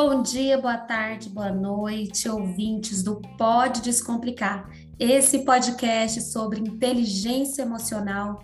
[0.00, 4.70] Bom dia, boa tarde, boa noite, ouvintes do Pode Descomplicar.
[4.96, 8.38] Esse podcast sobre inteligência emocional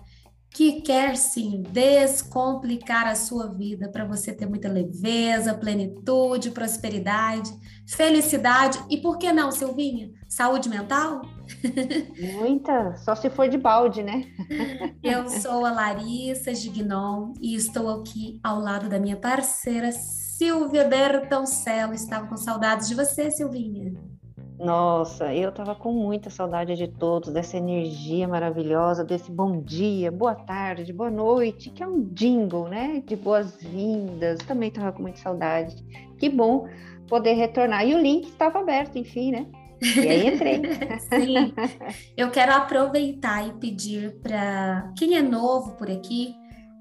[0.49, 7.49] que quer sim descomplicar a sua vida para você ter muita leveza, plenitude, prosperidade,
[7.87, 10.11] felicidade e por que não, Silvinha?
[10.27, 11.21] Saúde mental?
[12.33, 14.25] Muita, só se for de balde, né?
[15.01, 19.89] Eu sou a Larissa Gignon e estou aqui ao lado da minha parceira
[20.37, 21.93] Silvia Bertoncello.
[21.93, 23.93] Estava com saudades de você, Silvinha.
[24.59, 30.35] Nossa, eu estava com muita saudade de todos, dessa energia maravilhosa, desse bom dia, boa
[30.35, 33.01] tarde, boa noite, que é um jingle, né?
[33.05, 34.39] De boas-vindas.
[34.39, 35.73] Também estava com muita saudade.
[36.19, 36.67] Que bom
[37.07, 37.87] poder retornar.
[37.87, 39.47] E o link estava aberto, enfim, né?
[39.81, 40.61] E aí entrei.
[40.99, 41.53] Sim.
[42.17, 46.35] Eu quero aproveitar e pedir para quem é novo por aqui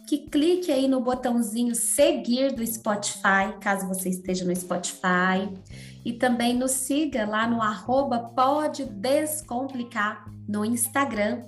[0.07, 5.49] que clique aí no botãozinho seguir do Spotify, caso você esteja no Spotify,
[6.05, 11.43] e também nos siga lá no arroba pode descomplicar no Instagram,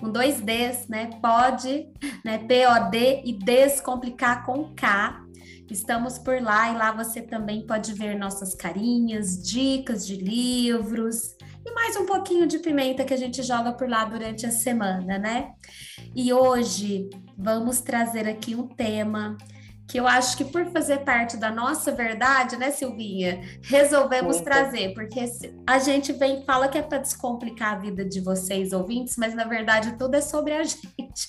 [0.00, 1.10] com dois Ds, né?
[1.20, 1.88] Pode,
[2.24, 2.38] né?
[2.38, 5.22] P-O-D e descomplicar com K.
[5.70, 11.74] Estamos por lá e lá você também pode ver nossas carinhas, dicas de livros, e
[11.74, 15.52] mais um pouquinho de pimenta que a gente joga por lá durante a semana, né?
[16.14, 19.36] E hoje vamos trazer aqui um tema
[19.88, 24.44] que eu acho que por fazer parte da nossa verdade, né, Silvinha, resolvemos Muito.
[24.44, 25.20] trazer, porque
[25.66, 29.44] a gente vem fala que é para descomplicar a vida de vocês ouvintes, mas na
[29.44, 31.28] verdade tudo é sobre a gente.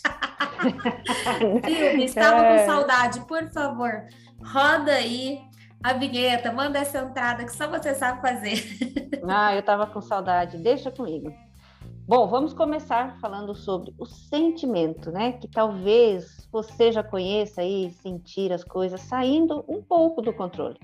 [1.66, 2.66] Silvia, estava com é.
[2.66, 4.06] saudade, por favor,
[4.42, 5.42] roda aí
[5.84, 8.64] a vinheta, manda essa entrada que só você sabe fazer.
[9.26, 11.34] Ah, eu estava com saudade, deixa comigo.
[12.06, 15.32] Bom, vamos começar falando sobre o sentimento, né?
[15.32, 20.78] Que talvez você já conheça aí, sentir as coisas saindo um pouco do controle.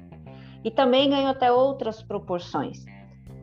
[0.63, 2.85] E também ganhou até outras proporções.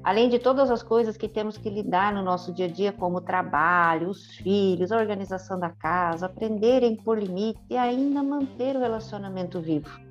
[0.03, 3.19] Além de todas as coisas que temos que lidar no nosso dia a dia, como
[3.19, 8.77] o trabalho, os filhos, a organização da casa, aprender a impor limite e ainda manter
[8.77, 10.06] o relacionamento vivo.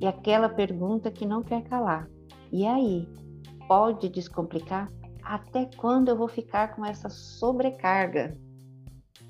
[0.00, 2.08] E aquela pergunta que não quer calar.
[2.52, 3.08] E aí?
[3.66, 4.88] Pode descomplicar?
[5.22, 8.32] Até quando eu vou ficar com essa sobrecarga?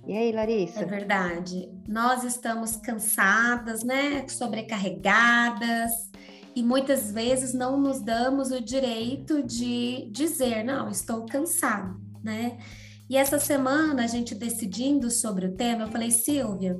[0.07, 0.81] E aí, Larissa?
[0.81, 1.71] É verdade.
[1.87, 4.27] Nós estamos cansadas, né?
[4.29, 5.91] Sobrecarregadas.
[6.55, 12.59] E muitas vezes não nos damos o direito de dizer, não, estou cansado, né?
[13.09, 16.79] E essa semana, a gente decidindo sobre o tema, eu falei, Silvia,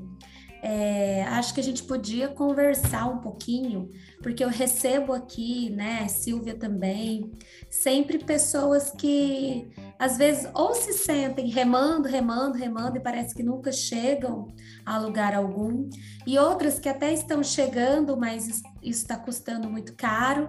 [0.63, 3.91] é, acho que a gente podia conversar um pouquinho,
[4.23, 7.31] porque eu recebo aqui, né, Silvia também,
[7.71, 13.71] sempre pessoas que às vezes ou se sentem remando, remando, remando e parece que nunca
[13.71, 14.49] chegam
[14.85, 15.89] a lugar algum,
[16.27, 20.49] e outras que até estão chegando, mas isso está custando muito caro.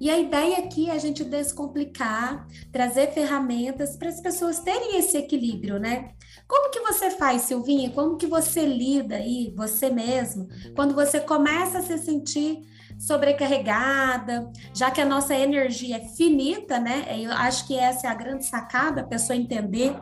[0.00, 5.16] E a ideia aqui é a gente descomplicar, trazer ferramentas para as pessoas terem esse
[5.16, 6.10] equilíbrio, né?
[6.46, 7.90] Como que você faz, Silvinha?
[7.90, 12.62] Como que você lida aí, você mesmo, quando você começa a se sentir
[12.98, 17.06] sobrecarregada, já que a nossa energia é finita, né?
[17.16, 19.94] Eu acho que essa é a grande sacada, a pessoa entender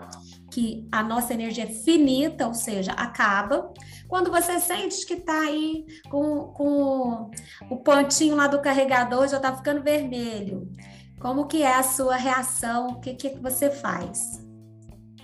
[0.57, 3.75] que a nossa energia é finita, ou seja, acaba.
[4.09, 7.31] Quando você sente que está aí com, com
[7.69, 10.67] o pontinho lá do carregador já está ficando vermelho,
[11.21, 12.87] como que é a sua reação?
[12.87, 14.43] O que, que você faz?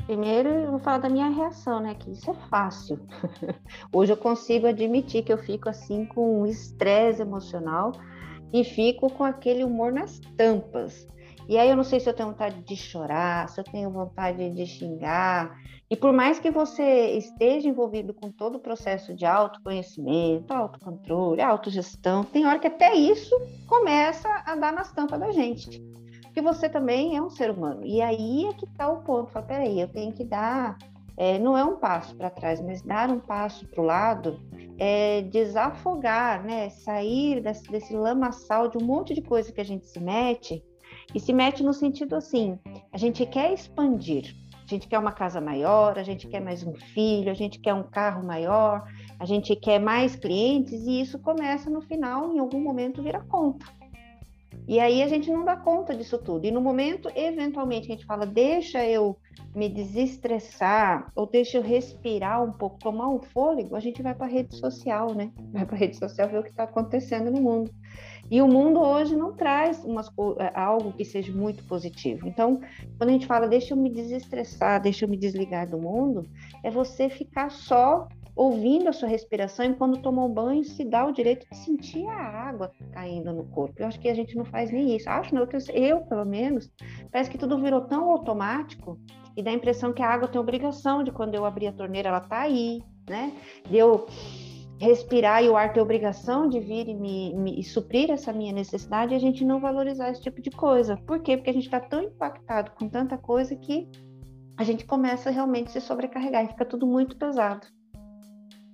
[0.04, 1.94] Primeiro, eu vou falar da minha reação, né?
[1.94, 3.00] Que isso é fácil.
[3.91, 7.93] Hoje eu consigo admitir que eu fico assim com um estresse emocional
[8.53, 11.06] e fico com aquele humor nas tampas.
[11.48, 14.50] E aí eu não sei se eu tenho vontade de chorar, se eu tenho vontade
[14.50, 15.56] de xingar.
[15.91, 22.25] E por mais que você esteja envolvido com todo o processo de autoconhecimento, autocontrole, autogestão,
[22.25, 23.34] tem hora que até isso
[23.66, 25.82] começa a dar nas tampas da gente
[26.32, 27.84] porque você também é um ser humano.
[27.84, 29.31] E aí é que está o ponto.
[29.31, 30.78] Fala, peraí, eu tenho que dar,
[31.14, 34.40] é, não é um passo para trás, mas dar um passo para o lado,
[34.78, 36.70] é, desafogar, né?
[36.70, 40.64] Sair desse, desse lamaçal de um monte de coisa que a gente se mete,
[41.14, 42.58] e se mete no sentido assim:
[42.93, 44.34] a gente quer expandir.
[44.64, 47.75] A gente quer uma casa maior, a gente quer mais um filho, a gente quer
[47.75, 48.88] um carro maior,
[49.19, 53.66] a gente quer mais clientes, e isso começa no final, em algum momento, vira conta.
[54.66, 56.46] E aí a gente não dá conta disso tudo.
[56.46, 59.19] E no momento, eventualmente, a gente fala, deixa eu
[59.54, 64.26] me desestressar, ou deixa eu respirar um pouco, tomar um fôlego, a gente vai para
[64.26, 65.31] a rede social, né?
[65.52, 67.70] Vai para a rede social ver o que está acontecendo no mundo.
[68.30, 70.08] E o mundo hoje não traz umas,
[70.38, 72.26] é, algo que seja muito positivo.
[72.26, 72.60] Então,
[72.96, 76.26] quando a gente fala, deixa eu me desestressar, deixa eu me desligar do mundo,
[76.62, 81.04] é você ficar só ouvindo a sua respiração e quando toma um banho se dá
[81.04, 83.74] o direito de sentir a água caindo no corpo.
[83.78, 85.08] Eu acho que a gente não faz nem isso.
[85.08, 86.70] Acho não, eu pelo menos,
[87.10, 88.98] parece que tudo virou tão automático
[89.36, 92.08] e dá a impressão que a água tem obrigação de quando eu abrir a torneira
[92.08, 93.32] ela tá aí, né?
[93.68, 94.06] De eu
[94.82, 98.52] respirar e o ar ter obrigação de vir e me, me e suprir essa minha
[98.52, 100.96] necessidade a gente não valorizar esse tipo de coisa.
[101.06, 101.37] Por quê?
[101.37, 103.88] Porque a gente está tão impactado com tanta coisa que
[104.56, 107.64] a gente começa realmente a se sobrecarregar e fica tudo muito pesado.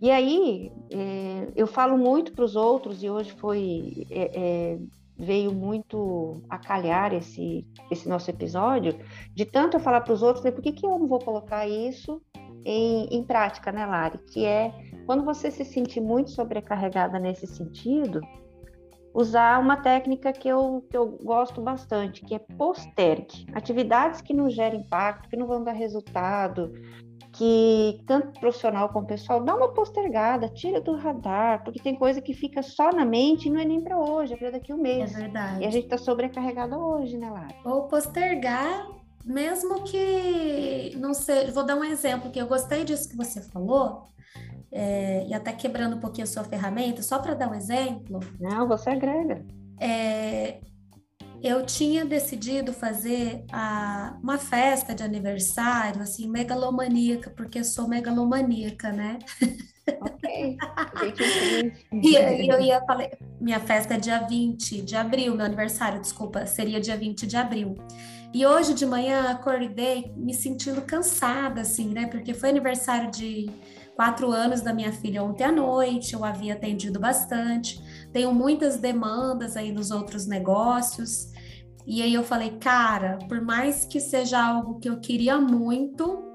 [0.01, 4.79] E aí, é, eu falo muito para os outros, e hoje foi é, é,
[5.19, 8.99] veio muito a calhar esse, esse nosso episódio,
[9.35, 12.23] de tanto eu falar para os outros, por que, que eu não vou colocar isso
[12.65, 14.19] em, em prática, né, Lari?
[14.33, 14.73] Que é
[15.09, 18.21] quando você se sentir muito sobrecarregada nesse sentido,
[19.15, 23.47] usar uma técnica que eu, que eu gosto bastante, que é postergue.
[23.55, 26.75] Atividades que não geram impacto, que não vão dar resultado,
[27.33, 32.35] que tanto profissional como pessoal, dá uma postergada, tira do radar, porque tem coisa que
[32.35, 34.83] fica só na mente e não é nem para hoje, é para daqui a um
[34.83, 35.15] mês.
[35.15, 35.63] É verdade.
[35.63, 37.55] E a gente está sobrecarregada hoje, né, Lara?
[37.65, 38.87] Ou postergar,
[39.25, 41.51] mesmo que não seja.
[41.51, 44.07] Vou dar um exemplo que eu gostei disso que você falou.
[44.71, 48.21] É, e até quebrando um pouquinho a sua ferramenta, só para dar um exemplo.
[48.39, 49.45] Não, você agrega.
[49.81, 50.61] É,
[51.43, 59.19] eu tinha decidido fazer a, uma festa de aniversário, assim, megalomaníaca, porque sou megalomaníaca, né?
[60.01, 60.57] Ok.
[61.93, 62.17] e
[62.51, 63.09] eu ia falar,
[63.41, 67.77] minha festa é dia 20 de abril, meu aniversário, desculpa, seria dia 20 de abril.
[68.35, 72.07] E hoje de manhã acordei me sentindo cansada, assim, né?
[72.07, 73.49] Porque foi aniversário de
[73.99, 79.57] quatro anos da minha filha ontem à noite, eu havia atendido bastante, tenho muitas demandas
[79.57, 81.33] aí nos outros negócios.
[81.85, 86.28] E aí eu falei, cara, por mais que seja algo que eu queria muito,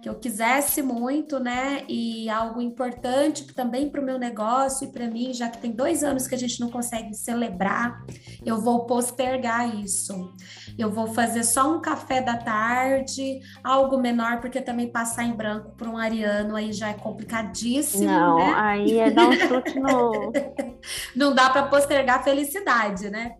[0.00, 1.84] que eu quisesse muito, né?
[1.88, 6.04] E algo importante também para o meu negócio e para mim, já que tem dois
[6.04, 8.04] anos que a gente não consegue celebrar,
[8.44, 10.32] eu vou postergar isso.
[10.78, 15.72] Eu vou fazer só um café da tarde, algo menor, porque também passar em branco
[15.76, 18.04] para um ariano aí já é complicadíssimo.
[18.04, 18.54] Não, né?
[18.56, 20.32] aí é dar um chute no.
[21.16, 23.32] não dá para postergar a felicidade, né?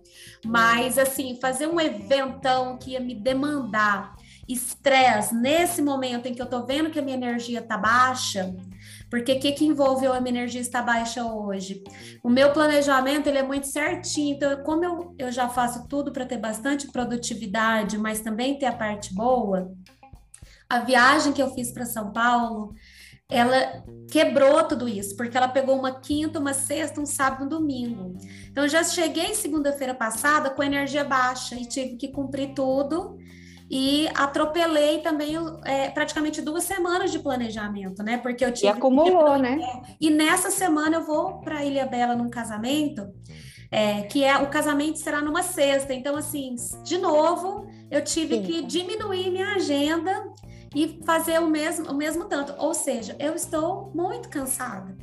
[0.44, 4.14] Mas assim, fazer um eventão que ia me demandar
[4.48, 8.54] estresse nesse momento em que eu tô vendo que a minha energia tá baixa,
[9.10, 11.82] porque o que, que envolveu a minha energia estar baixa hoje?
[12.22, 16.24] O meu planejamento ele é muito certinho, então como eu, eu já faço tudo para
[16.24, 19.70] ter bastante produtividade, mas também ter a parte boa,
[20.68, 22.74] a viagem que eu fiz para São Paulo,
[23.30, 28.16] ela quebrou tudo isso, porque ela pegou uma quinta, uma sexta, um sábado, um domingo.
[28.50, 33.18] Então, eu já cheguei segunda-feira passada com energia baixa e tive que cumprir tudo
[33.70, 35.35] e atropelei também
[35.65, 38.17] é, praticamente duas semanas de planejamento, né?
[38.17, 38.67] Porque eu tive.
[38.67, 39.59] E acumulou, né?
[40.00, 43.06] E nessa semana eu vou para Ilha Bela num casamento,
[43.70, 45.93] é, que é o casamento será numa sexta.
[45.93, 48.43] Então, assim, de novo, eu tive Sim.
[48.43, 50.32] que diminuir minha agenda
[50.75, 52.55] e fazer o mesmo, o mesmo tanto.
[52.59, 54.97] Ou seja, eu estou muito cansada.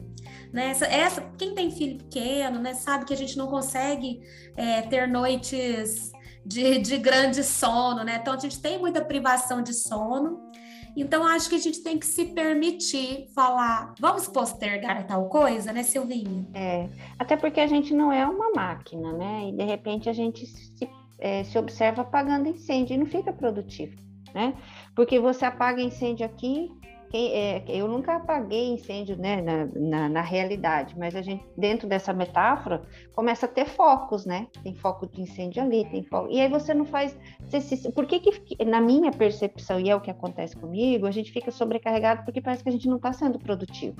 [0.52, 0.70] Né?
[0.70, 4.22] Essa, essa, quem tem filho pequeno, né, sabe que a gente não consegue
[4.56, 6.12] é, ter noites
[6.46, 8.20] de, de grande sono, né?
[8.22, 10.52] Então a gente tem muita privação de sono.
[10.96, 15.84] Então acho que a gente tem que se permitir falar, vamos postergar tal coisa, né,
[15.84, 16.48] Silvinha?
[16.54, 16.88] É,
[17.20, 19.50] até porque a gente não é uma máquina, né?
[19.50, 23.98] E de repente a gente se, é, se observa apagando incêndio e não fica produtivo,
[24.34, 24.54] né?
[24.96, 26.72] Porque você apaga incêndio aqui,
[27.10, 31.88] quem, é, eu nunca apaguei incêndio né, na, na, na, realidade, mas a gente, dentro
[31.88, 32.82] dessa metáfora,
[33.14, 34.48] começa a ter focos, né?
[34.64, 36.30] Tem foco de incêndio ali, tem foco.
[36.30, 37.18] E aí você não faz.
[37.42, 41.12] Você, se, por que, que, na minha percepção, e é o que acontece comigo, a
[41.12, 43.98] gente fica sobrecarregado porque parece que a gente não está sendo produtivo.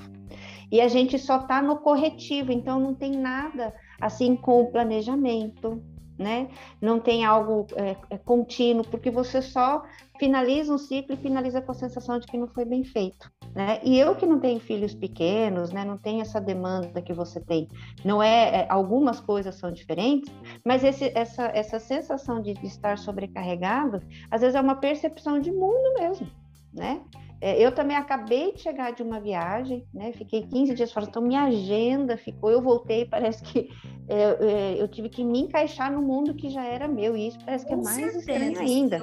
[0.70, 5.82] E a gente só está no corretivo, então não tem nada assim com o planejamento,
[6.18, 6.48] né?
[6.80, 9.84] Não tem algo é, é, contínuo, porque você só
[10.18, 13.80] finaliza um ciclo e finaliza com a sensação de que não foi bem feito, né?
[13.82, 15.84] E eu que não tenho filhos pequenos, né?
[15.84, 17.68] Não tenho essa demanda que você tem.
[18.04, 20.32] Não é, é algumas coisas são diferentes,
[20.64, 25.94] mas esse, essa, essa sensação de, estar sobrecarregado, às vezes é uma percepção de mundo
[25.98, 26.26] mesmo,
[26.72, 27.02] né?
[27.40, 30.12] É, eu também acabei de chegar de uma viagem, né?
[30.12, 32.50] Fiquei 15 dias fora, então minha agenda ficou.
[32.50, 33.68] Eu voltei, parece que
[34.08, 37.38] é, é, eu tive que me encaixar no mundo que já era meu, e isso
[37.44, 38.18] parece que é Com mais certeza.
[38.18, 39.02] estranho ainda.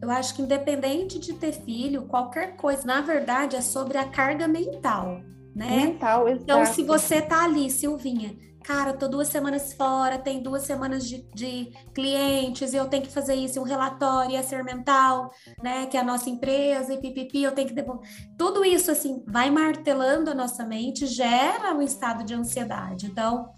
[0.00, 4.46] Eu acho que independente de ter filho, qualquer coisa, na verdade, é sobre a carga
[4.48, 5.20] mental,
[5.54, 5.86] né?
[5.86, 6.42] Mental, exato.
[6.42, 11.26] Então, se você tá ali, Silvinha, cara, tô duas semanas fora, tem duas semanas de,
[11.34, 15.30] de clientes, e eu tenho que fazer isso, um relatório, a ser mental,
[15.62, 15.86] né?
[15.86, 18.08] Que é a nossa empresa, e pipipi, eu tenho que devolver.
[18.38, 23.06] Tudo isso, assim, vai martelando a nossa mente, gera um estado de ansiedade.
[23.06, 23.52] Então,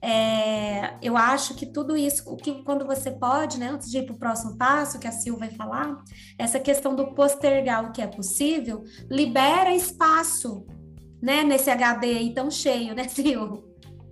[0.00, 4.06] é, eu acho que tudo isso, o que quando você pode, né, antes de ir
[4.06, 5.96] para o próximo passo, que a Sil vai falar,
[6.38, 10.64] essa questão do postergar o que é possível, libera espaço,
[11.20, 13.68] né, nesse HD aí tão cheio, né, Sil?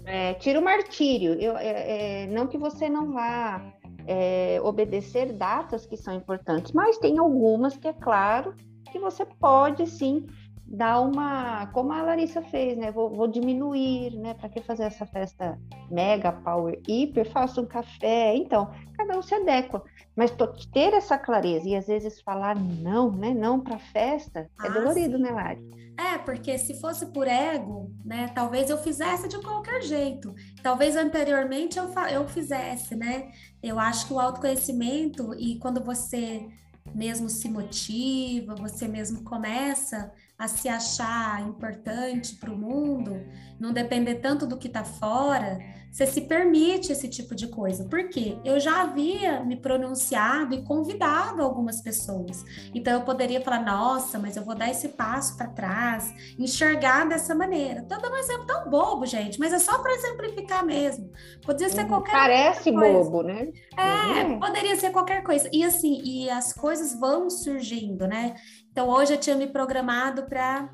[0.07, 1.35] É, tira o martírio.
[1.35, 3.61] Eu, é, é, não que você não vá
[4.07, 8.55] é, obedecer datas que são importantes, mas tem algumas que é claro
[8.91, 10.25] que você pode sim
[10.67, 12.91] dar uma, como a Larissa fez, né?
[12.91, 14.35] Vou, vou diminuir, né?
[14.35, 15.59] Para que fazer essa festa
[15.91, 17.31] mega, power, hiper?
[17.31, 18.35] Faça um café.
[18.35, 19.85] Então, cada um se adequa.
[20.17, 20.33] Mas
[20.73, 23.33] ter essa clareza e às vezes falar não, né?
[23.33, 25.23] Não para festa é ah, dolorido, sim.
[25.23, 25.71] né, Lari?
[25.97, 28.29] É, porque se fosse por ego, né?
[28.35, 30.35] Talvez eu fizesse de qualquer jeito.
[30.63, 33.31] Talvez anteriormente eu, eu fizesse, né?
[33.63, 36.49] Eu acho que o autoconhecimento e quando você
[36.95, 43.25] mesmo se motiva, você mesmo começa a se achar importante para o mundo,
[43.59, 45.59] não depender tanto do que está fora,
[45.97, 47.85] você se permite esse tipo de coisa.
[47.85, 48.37] Por quê?
[48.45, 52.45] Eu já havia me pronunciado e convidado algumas pessoas.
[52.75, 57.35] Então eu poderia falar, nossa, mas eu vou dar esse passo para trás, enxergar dessa
[57.35, 57.81] maneira.
[57.81, 61.11] Estou dando um exemplo tão bobo, gente, mas é só para exemplificar mesmo.
[61.43, 61.89] Poderia ser uhum.
[61.89, 62.93] qualquer Parece coisa.
[62.93, 63.49] bobo, né?
[63.75, 64.39] É, uhum.
[64.39, 65.49] poderia ser qualquer coisa.
[65.51, 68.35] E assim, e as coisas vão surgindo, né?
[68.77, 70.69] Então hoje eu tinha me programado para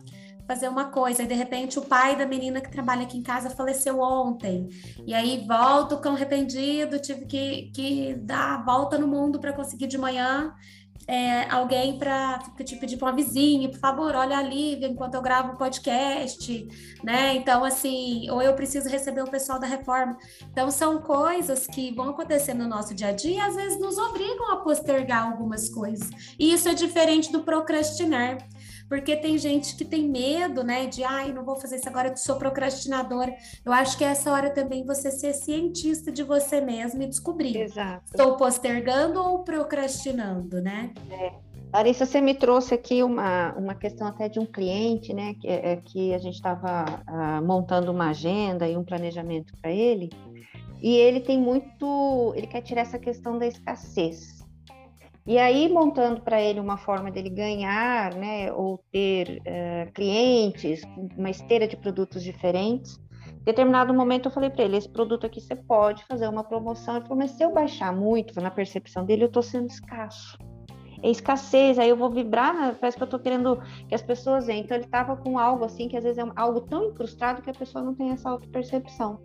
[0.44, 3.48] fazer uma coisa, e de repente o pai da menina que trabalha aqui em casa
[3.48, 4.68] faleceu ontem,
[5.06, 9.86] e aí volto com arrependido, tive que, que dar a volta no mundo para conseguir
[9.86, 10.52] de manhã
[11.06, 15.22] é, alguém para te pedir para uma vizinha, por favor, olha a Lívia enquanto eu
[15.22, 16.68] gravo o podcast,
[17.02, 17.34] né?
[17.34, 20.16] Então, assim, ou eu preciso receber o pessoal da reforma.
[20.50, 23.98] Então, são coisas que vão acontecer no nosso dia a dia e às vezes nos
[23.98, 26.08] obrigam a postergar algumas coisas.
[26.38, 28.38] E isso é diferente do procrastinar
[28.92, 32.16] porque tem gente que tem medo, né, de ai, não vou fazer isso agora, eu
[32.18, 33.34] sou procrastinadora.
[33.64, 37.56] Eu acho que é essa hora também você ser cientista de você mesmo e descobrir.
[37.56, 38.04] Exato.
[38.04, 40.92] Estou postergando ou procrastinando, né?
[41.10, 41.32] É.
[41.72, 45.76] Larissa, você me trouxe aqui uma, uma questão até de um cliente, né, que, é,
[45.76, 50.10] que a gente estava ah, montando uma agenda e um planejamento para ele,
[50.82, 54.41] e ele tem muito, ele quer tirar essa questão da escassez.
[55.24, 60.82] E aí, montando para ele uma forma dele ganhar, né, ou ter uh, clientes,
[61.16, 62.98] uma esteira de produtos diferentes,
[63.42, 66.96] em determinado momento eu falei para ele, esse produto aqui você pode fazer uma promoção.
[66.96, 70.36] Ele falou, mas se eu baixar muito, na percepção dele, eu estou sendo escasso.
[71.02, 72.76] É escassez, aí eu vou vibrar, né?
[72.80, 74.62] parece que eu estou querendo que as pessoas venham.
[74.62, 77.54] Então ele estava com algo assim, que às vezes é algo tão incrustado que a
[77.54, 79.20] pessoa não tem essa auto-percepção.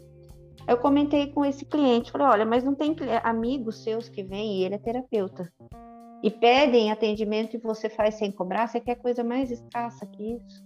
[0.68, 4.64] Eu comentei com esse cliente, falei, olha, mas não tem amigos seus que vêm, e
[4.64, 5.52] ele é terapeuta
[6.24, 10.66] e pedem atendimento e você faz sem cobrar, você quer coisa mais escassa que isso?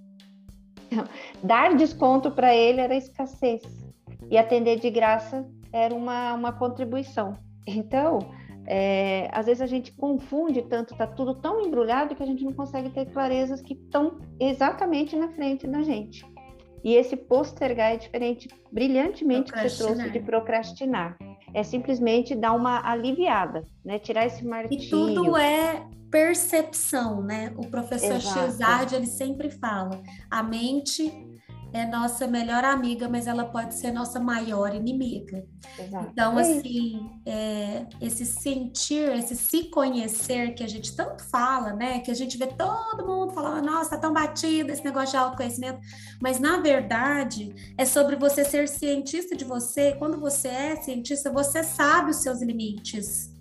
[0.87, 1.05] Então,
[1.43, 3.61] dar desconto para ele era escassez
[4.29, 7.37] e atender de graça era uma, uma contribuição.
[7.67, 8.19] Então,
[8.65, 12.53] é, às vezes a gente confunde tanto, tá tudo tão embrulhado que a gente não
[12.53, 16.25] consegue ter clarezas que estão exatamente na frente da gente.
[16.83, 21.15] E esse postergar é diferente, brilhantemente, que você trouxe de procrastinar
[21.53, 23.99] é simplesmente dar uma aliviada, né?
[23.99, 24.83] Tirar esse martírio.
[24.83, 27.53] E tudo é percepção, né?
[27.57, 28.95] O professor Exato.
[28.95, 31.30] ele sempre fala, a mente
[31.73, 35.45] é nossa melhor amiga, mas ela pode ser nossa maior inimiga.
[35.79, 36.09] Exato.
[36.11, 41.99] Então, é assim, é, esse sentir, esse se conhecer que a gente tanto fala, né?
[41.99, 45.79] Que a gente vê todo mundo falando, nossa, tá tão batido esse negócio de autoconhecimento.
[46.21, 49.93] Mas, na verdade, é sobre você ser cientista de você.
[49.93, 53.31] Quando você é cientista, você sabe os seus limites.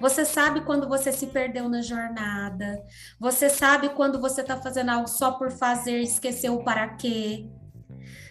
[0.00, 2.82] Você sabe quando você se perdeu na jornada.
[3.18, 7.48] Você sabe quando você está fazendo algo só por fazer, esqueceu o para quê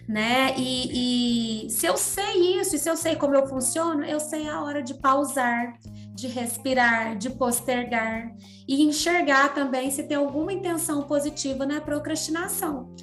[0.07, 0.55] né?
[0.57, 4.47] E, e, se eu sei isso, e se eu sei como eu funciono, eu sei
[4.47, 5.77] a hora de pausar,
[6.15, 8.33] de respirar, de postergar
[8.67, 12.95] e enxergar também se tem alguma intenção positiva na procrastinação.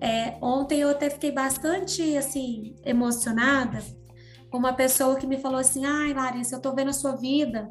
[0.00, 3.78] É, ontem eu até fiquei bastante assim emocionada
[4.50, 7.70] com uma pessoa que me falou assim: "Ai, Larissa, eu tô vendo a sua vida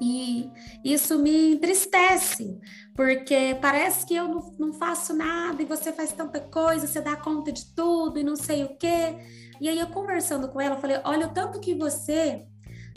[0.00, 0.50] e
[0.84, 2.58] isso me entristece,
[2.94, 7.16] porque parece que eu não, não, faço nada e você faz tanta coisa, você dá
[7.16, 9.16] conta de tudo e não sei o quê.
[9.60, 12.46] E aí eu conversando com ela, falei: olha o tanto que você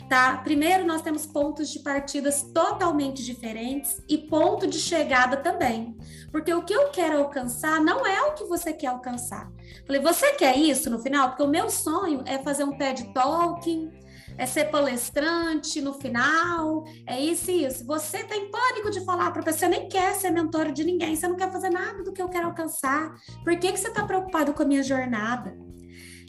[0.08, 0.36] tá?
[0.38, 5.96] Primeiro, nós temos pontos de partidas totalmente diferentes e ponto de chegada também.
[6.30, 9.50] Porque o que eu quero alcançar não é o que você quer alcançar.
[9.86, 11.30] Falei, você quer isso no final?
[11.30, 13.90] Porque o meu sonho é fazer um TED Talking,
[14.38, 17.84] é ser palestrante no final, é isso e isso.
[17.86, 21.26] Você tem pânico de falar para a pessoa, nem quer ser mentor de ninguém, você
[21.26, 23.14] não quer fazer nada do que eu quero alcançar.
[23.42, 25.56] Por que, que você está preocupado com a minha jornada?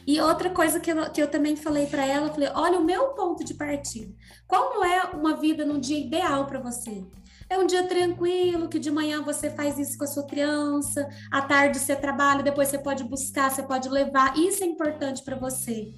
[0.08, 2.84] E outra coisa que eu, que eu também falei para ela, eu falei, olha o
[2.84, 4.14] meu ponto de partida.
[4.48, 7.06] Como é uma vida num dia ideal para você?
[7.50, 11.42] É um dia tranquilo, que de manhã você faz isso com a sua criança, à
[11.42, 14.38] tarde você trabalha, depois você pode buscar, você pode levar.
[14.38, 15.94] Isso é importante para você.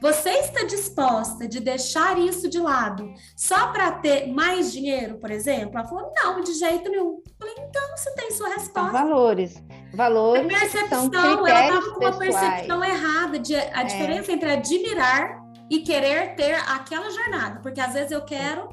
[0.00, 5.78] Você está disposta de deixar isso de lado só para ter mais dinheiro, por exemplo?
[5.78, 7.22] Ela falou: não, de jeito nenhum.
[7.24, 8.92] Eu falei: então você tem sua resposta.
[8.92, 9.62] Valores.
[9.94, 10.44] Valores.
[10.44, 13.38] A percepção, ela estava com uma percepção errada.
[13.38, 13.84] De, a é.
[13.84, 17.60] diferença entre admirar e querer ter aquela jornada.
[17.60, 18.68] Porque às vezes eu quero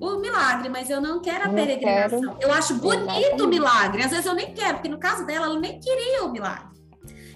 [0.00, 2.20] o milagre, mas eu não quero a não peregrinação.
[2.20, 2.38] Quero.
[2.40, 3.42] Eu acho bonito Exatamente.
[3.42, 4.02] o milagre.
[4.02, 6.76] Às vezes eu nem quero, porque no caso dela, ela nem queria o milagre.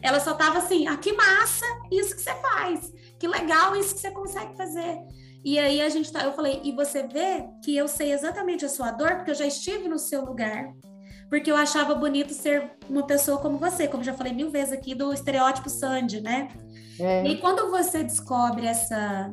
[0.03, 2.90] Ela só estava assim, ah, que massa isso que você faz
[3.21, 4.99] que legal isso que você consegue fazer.
[5.45, 8.69] E aí a gente tá, eu falei, e você vê que eu sei exatamente a
[8.69, 10.73] sua dor, porque eu já estive no seu lugar.
[11.29, 14.95] Porque eu achava bonito ser uma pessoa como você, como já falei mil vezes aqui
[14.95, 16.49] do estereótipo Sandy, né?
[16.99, 17.25] É.
[17.27, 19.33] E quando você descobre essa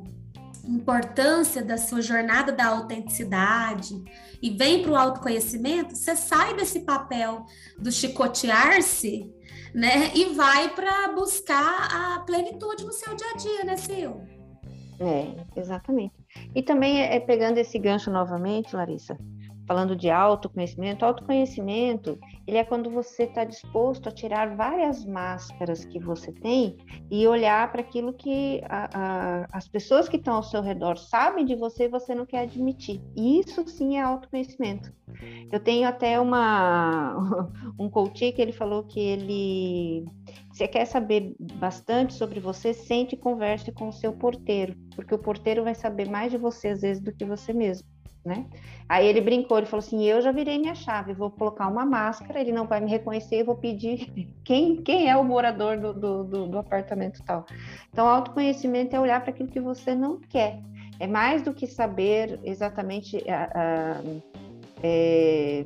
[0.67, 4.03] importância da sua jornada da autenticidade
[4.41, 7.45] e vem para o autoconhecimento, você sai desse papel
[7.79, 9.31] do chicotear-se
[9.73, 10.11] né?
[10.15, 14.17] E vai para buscar a plenitude no seu dia a dia, né, Sil?
[14.99, 16.15] É, exatamente.
[16.55, 19.15] E também é, é pegando esse gancho novamente, Larissa,
[19.67, 25.99] falando de autoconhecimento, autoconhecimento, ele é quando você está disposto a tirar várias máscaras que
[25.99, 26.77] você tem
[27.11, 31.43] e olhar para aquilo que a, a, as pessoas que estão ao seu redor sabem
[31.43, 33.01] de você e você não quer admitir.
[33.17, 34.93] Isso sim é autoconhecimento.
[35.51, 40.05] Eu tenho até uma um coach que ele falou que ele
[40.51, 45.19] você quer saber bastante sobre você, sente e converse com o seu porteiro, porque o
[45.19, 47.87] porteiro vai saber mais de você às vezes do que você mesmo
[48.25, 48.45] né?
[48.89, 52.39] Aí ele brincou, ele falou assim: eu já virei minha chave, vou colocar uma máscara,
[52.39, 56.23] ele não vai me reconhecer, eu vou pedir quem, quem é o morador do, do,
[56.23, 57.45] do, do apartamento tal.
[57.91, 60.59] Então, autoconhecimento é olhar para aquilo que você não quer.
[60.99, 64.01] É mais do que saber exatamente a, a,
[64.81, 65.65] é,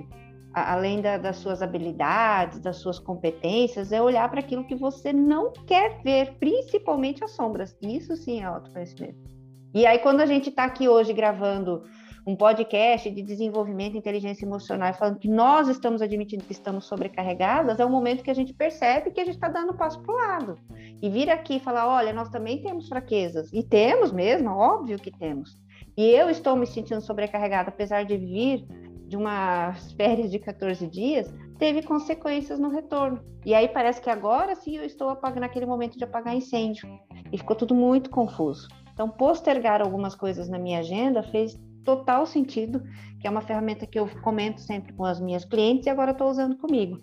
[0.53, 5.13] a, além da, das suas habilidades, das suas competências, é olhar para aquilo que você
[5.13, 7.77] não quer ver, principalmente as sombras.
[7.81, 9.31] Isso sim é autoconhecimento.
[9.73, 11.83] E aí, quando a gente está aqui hoje gravando
[12.25, 17.79] um podcast de desenvolvimento e inteligência emocional falando que nós estamos admitindo que estamos sobrecarregadas,
[17.79, 20.17] é o momento que a gente percebe que a gente está dando passo para o
[20.17, 20.59] lado.
[21.01, 23.49] E vir aqui e falar: olha, nós também temos fraquezas.
[23.51, 25.57] E temos mesmo, óbvio que temos.
[25.97, 28.65] E eu estou me sentindo sobrecarregada, apesar de vir
[29.07, 33.19] de umas férias de 14 dias, teve consequências no retorno.
[33.43, 36.87] E aí parece que agora sim eu estou apagando naquele momento de apagar incêndio.
[37.31, 38.67] E ficou tudo muito confuso.
[38.93, 42.81] Então, postergar algumas coisas na minha agenda fez total sentido,
[43.19, 46.29] que é uma ferramenta que eu comento sempre com as minhas clientes e agora estou
[46.29, 46.99] usando comigo.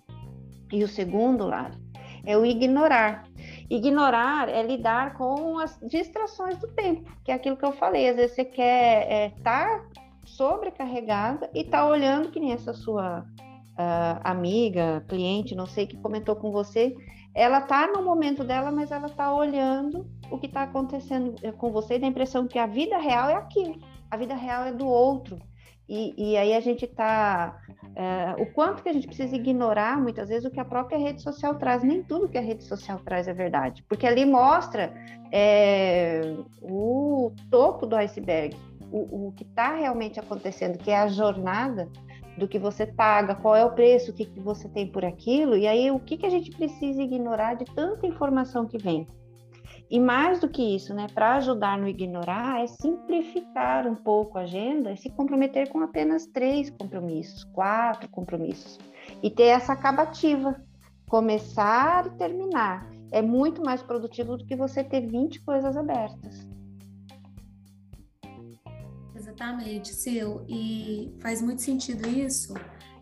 [0.72, 1.78] E o segundo, Lara,
[2.24, 3.24] é o ignorar.
[3.70, 8.08] Ignorar é lidar com as distrações do tempo, que é aquilo que eu falei.
[8.08, 9.84] Às vezes você quer estar é, tá
[10.26, 16.36] sobrecarregada e tá olhando que nem essa sua uh, amiga, cliente, não sei, que comentou
[16.36, 16.94] com você.
[17.34, 21.70] Ela tá no momento dela, mas ela tá olhando o que está acontecendo eh, com
[21.70, 23.78] você e dá a impressão que a vida real é aquilo
[24.10, 25.38] a vida real é do outro.
[25.88, 27.58] E, e aí a gente está.
[27.96, 31.22] É, o quanto que a gente precisa ignorar, muitas vezes, o que a própria rede
[31.22, 31.82] social traz.
[31.82, 33.82] Nem tudo que a rede social traz é verdade.
[33.88, 34.92] Porque ali mostra
[35.32, 38.54] é, o topo do iceberg,
[38.92, 41.88] o, o que está realmente acontecendo, que é a jornada
[42.36, 45.56] do que você paga, qual é o preço, o que, que você tem por aquilo,
[45.56, 49.08] e aí o que, que a gente precisa ignorar de tanta informação que vem.
[49.90, 54.42] E mais do que isso, né, para ajudar no ignorar, é simplificar um pouco a
[54.42, 58.78] agenda e se comprometer com apenas três compromissos, quatro compromissos.
[59.22, 60.60] E ter essa acabativa,
[61.08, 62.86] começar e terminar.
[63.10, 66.46] É muito mais produtivo do que você ter 20 coisas abertas.
[69.16, 70.44] Exatamente, Sil.
[70.46, 72.52] E faz muito sentido isso.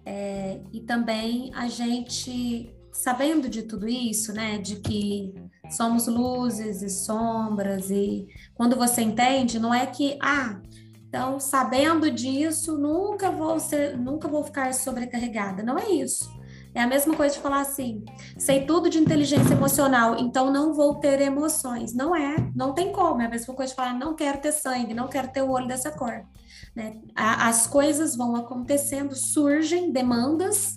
[0.05, 5.35] É, e também a gente, sabendo de tudo isso, né, de que
[5.71, 10.61] somos luzes e sombras e quando você entende, não é que ah,
[11.09, 15.63] então sabendo disso, nunca vou ser, nunca vou ficar sobrecarregada.
[15.63, 16.35] Não é isso.
[16.75, 18.05] É a mesma coisa de falar assim:
[18.37, 21.95] sei tudo de inteligência emocional, então não vou ter emoções.
[21.95, 23.23] Não é, não tem como.
[23.23, 25.67] É a mesma coisa de falar: não quero ter sangue, não quero ter o olho
[25.67, 26.27] dessa cor.
[26.75, 27.01] Né?
[27.15, 30.77] As coisas vão acontecendo, surgem demandas,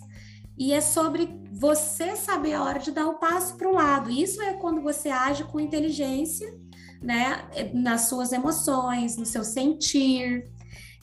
[0.58, 4.10] e é sobre você saber a hora de dar o passo para o lado.
[4.10, 6.48] Isso é quando você age com inteligência,
[7.02, 7.48] né?
[7.74, 10.50] Nas suas emoções, no seu sentir.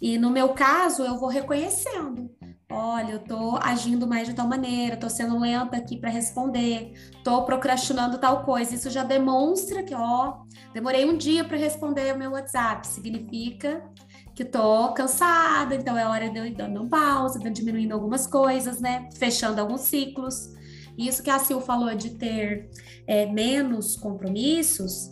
[0.01, 2.31] E no meu caso, eu vou reconhecendo.
[2.69, 7.45] Olha, eu tô agindo mais de tal maneira, tô sendo lenta aqui para responder, tô
[7.45, 8.75] procrastinando tal coisa.
[8.75, 10.39] Isso já demonstra que, ó,
[10.75, 12.87] demorei um dia para responder o meu WhatsApp.
[12.87, 13.89] Significa
[14.37, 19.09] que tô cansada, então é hora de eu ir dando pausa, diminuindo algumas coisas, né?
[19.17, 20.53] Fechando alguns ciclos.
[20.97, 22.69] Isso que a Sil falou de ter
[23.07, 25.11] é, menos compromissos.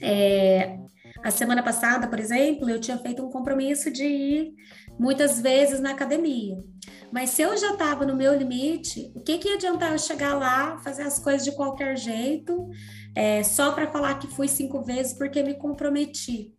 [0.00, 0.78] É,
[1.22, 4.54] a semana passada, por exemplo, eu tinha feito um compromisso de ir
[4.98, 6.56] muitas vezes na academia.
[7.12, 10.34] Mas se eu já estava no meu limite, o que, que ia adiantar eu chegar
[10.34, 12.70] lá, fazer as coisas de qualquer jeito,
[13.14, 16.54] é, só para falar que fui cinco vezes porque me comprometi?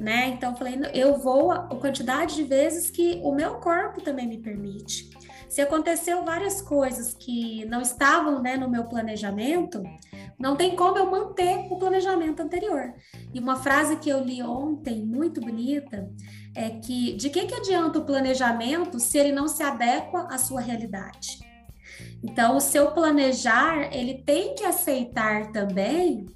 [0.00, 0.28] Né?
[0.28, 5.10] Então, falei, eu vou a quantidade de vezes que o meu corpo também me permite.
[5.48, 9.82] Se aconteceu várias coisas que não estavam né, no meu planejamento,
[10.38, 12.94] não tem como eu manter o planejamento anterior.
[13.34, 16.10] E uma frase que eu li ontem, muito bonita,
[16.56, 20.60] é que de que, que adianta o planejamento se ele não se adequa à sua
[20.60, 21.38] realidade?
[22.24, 26.26] Então, o seu planejar, ele tem que aceitar também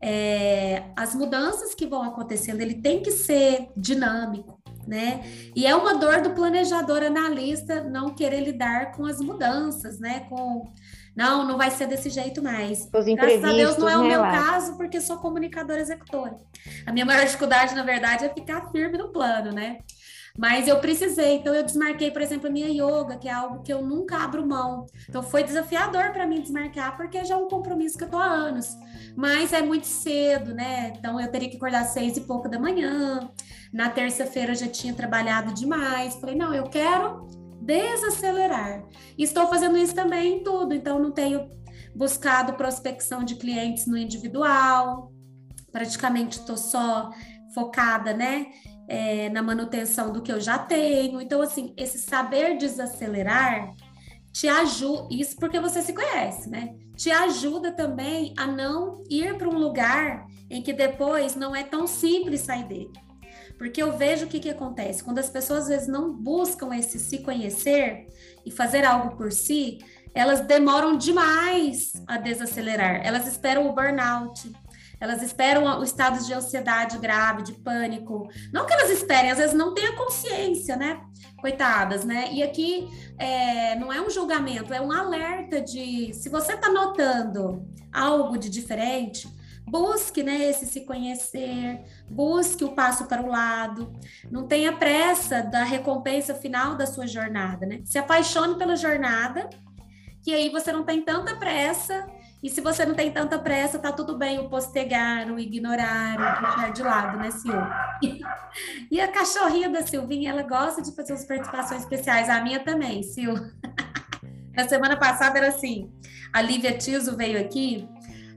[0.00, 5.24] é, as mudanças que vão acontecendo, ele tem que ser dinâmico, né?
[5.54, 10.20] E é uma dor do planejador analista não querer lidar com as mudanças, né?
[10.28, 10.72] Com
[11.16, 12.90] não, não vai ser desse jeito mais.
[12.92, 14.30] Os Graças a Deus não é o meu lá.
[14.30, 16.36] caso, porque sou comunicadora executora.
[16.84, 19.78] A minha maior dificuldade, na verdade, é ficar firme no plano, né?
[20.38, 23.72] Mas eu precisei, então eu desmarquei, por exemplo, a minha yoga, que é algo que
[23.72, 24.84] eu nunca abro mão.
[25.08, 28.26] Então foi desafiador para mim desmarcar, porque já é um compromisso que eu tô há
[28.26, 28.76] anos.
[29.16, 30.92] Mas é muito cedo, né?
[30.96, 33.30] Então eu teria que acordar às seis e pouco da manhã.
[33.72, 36.16] Na terça-feira eu já tinha trabalhado demais.
[36.16, 37.26] Falei, não, eu quero
[37.60, 38.84] desacelerar.
[39.16, 41.48] Estou fazendo isso também em tudo, então não tenho
[41.94, 45.10] buscado prospecção de clientes no individual.
[45.72, 47.10] Praticamente estou só
[47.54, 48.48] focada, né?
[48.88, 51.20] é, na manutenção do que eu já tenho.
[51.20, 53.74] Então, assim, esse saber desacelerar
[54.36, 56.74] te ajuda, isso porque você se conhece, né?
[56.94, 61.86] Te ajuda também a não ir para um lugar em que depois não é tão
[61.86, 62.92] simples sair dele.
[63.56, 65.02] Porque eu vejo o que, que acontece.
[65.02, 68.08] Quando as pessoas às vezes não buscam esse se conhecer
[68.44, 69.78] e fazer algo por si,
[70.14, 73.00] elas demoram demais a desacelerar.
[73.06, 74.52] Elas esperam o burnout,
[75.00, 78.28] elas esperam o estado de ansiedade grave, de pânico.
[78.52, 81.00] Não que elas esperem, às vezes não têm a consciência, né?
[81.36, 82.30] Coitadas, né?
[82.32, 87.66] E aqui é, não é um julgamento, é um alerta de se você está notando
[87.92, 89.28] algo de diferente,
[89.66, 93.92] busque né, esse se conhecer, busque o passo para o lado,
[94.30, 97.80] não tenha pressa da recompensa final da sua jornada, né?
[97.84, 99.50] Se apaixone pela jornada,
[100.22, 102.06] que aí você não tem tanta pressa
[102.46, 106.40] e se você não tem tanta pressa, tá tudo bem o postergar, o ignorar, o
[106.40, 107.58] deixar de lado, né, Sil?
[108.88, 112.30] E a cachorrinha da Silvinha, ela gosta de fazer as participações especiais.
[112.30, 113.34] A minha também, Sil.
[114.54, 115.92] Na semana passada era assim,
[116.32, 117.88] a Lívia Tiso veio aqui,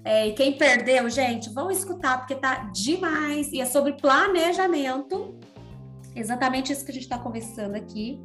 [0.03, 5.37] é, e quem perdeu, gente, vão escutar, porque tá demais, e é sobre planejamento,
[6.15, 8.19] exatamente isso que a gente está conversando aqui.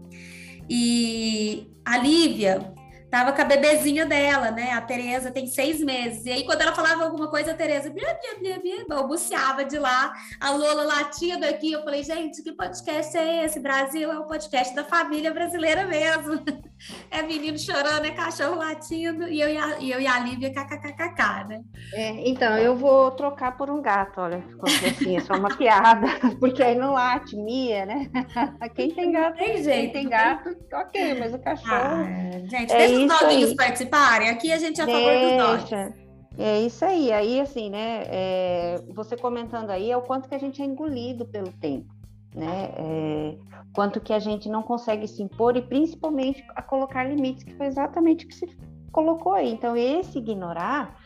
[0.69, 2.73] E a Lívia,
[3.15, 4.73] Tava com a bebezinha dela, né?
[4.73, 6.27] A Tereza tem seis meses.
[6.27, 10.13] E aí, quando ela falava alguma coisa, a Tereza bia, bia, bia, balbuciava de lá.
[10.41, 11.71] A Lola latia daqui.
[11.71, 13.61] Eu falei, gente, que podcast é esse?
[13.61, 16.43] Brasil é o podcast da família brasileira mesmo.
[17.11, 19.27] É menino chorando, é cachorro latindo.
[19.29, 21.63] E eu e a, e eu e a Lívia kkkk, né?
[21.95, 24.45] É, então, eu vou trocar por um gato, olha.
[24.63, 26.07] Assim, é só uma piada.
[26.39, 28.11] Porque aí não late, mia, né?
[28.75, 29.93] Quem tem gato, tem jeito.
[29.93, 31.19] Quem tem gato, ok.
[31.21, 31.73] Mas o cachorro...
[31.73, 32.05] Ah,
[32.51, 34.29] gente, é deixa os doguinhos participarem.
[34.29, 36.05] Aqui a gente é a favor dos dogs.
[36.39, 37.13] É isso aí.
[37.13, 38.03] Aí, assim, né?
[38.07, 41.93] É, você comentando aí é o quanto que a gente é engolido pelo tempo,
[42.35, 42.71] né?
[42.77, 43.37] É,
[43.75, 47.67] quanto que a gente não consegue se impor e principalmente a colocar limites, que foi
[47.67, 48.49] exatamente o que você
[48.91, 49.53] colocou aí.
[49.53, 50.97] Então, esse ignorar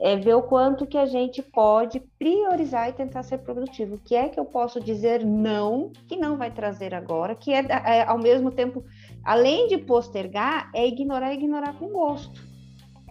[0.00, 3.94] é ver o quanto que a gente pode priorizar e tentar ser produtivo.
[3.94, 7.64] O que é que eu posso dizer não, que não vai trazer agora, que é,
[7.68, 8.84] é ao mesmo tempo
[9.24, 12.40] além de postergar, é ignorar, ignorar com gosto,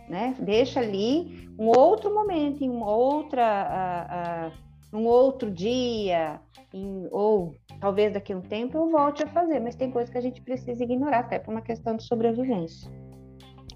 [0.08, 0.36] né?
[0.40, 4.52] Deixa ali um outro momento, em uma outra,
[4.92, 6.40] uh, uh, um outro dia,
[6.74, 10.18] em, ou talvez daqui a um tempo eu volte a fazer, mas tem coisas que
[10.18, 12.92] a gente precisa ignorar, até por uma questão de sobrevivência.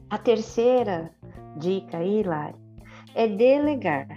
[0.10, 1.12] A terceira
[1.58, 2.56] dica aí, Lari,
[3.16, 4.08] é delegar.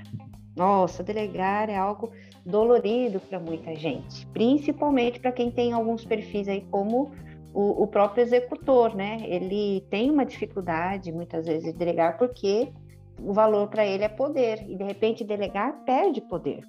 [0.57, 2.11] Nossa, delegar é algo
[2.45, 7.13] dolorido para muita gente, principalmente para quem tem alguns perfis aí como
[7.53, 9.19] o, o, próprio executor, né?
[9.25, 12.73] Ele tem uma dificuldade muitas vezes de delegar porque
[13.21, 16.63] o valor para ele é poder e de repente delegar perde poder.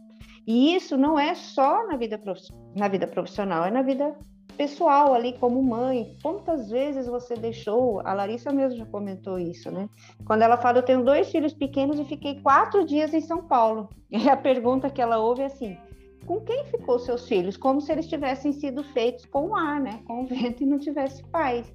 [0.47, 2.19] E isso não é só na vida,
[2.75, 4.15] na vida profissional, é na vida
[4.59, 6.17] pessoal ali como mãe.
[6.21, 8.01] Quantas vezes você deixou?
[8.05, 9.87] A Larissa mesmo já comentou isso, né?
[10.25, 13.89] Quando ela fala, eu tenho dois filhos pequenos e fiquei quatro dias em São Paulo.
[14.11, 15.77] E a pergunta que ela ouve é assim:
[16.29, 17.57] com quem ficou seus filhos?
[17.57, 19.99] Como se eles tivessem sido feitos com o ar, né?
[20.05, 21.73] Com o vento e não tivesse pais.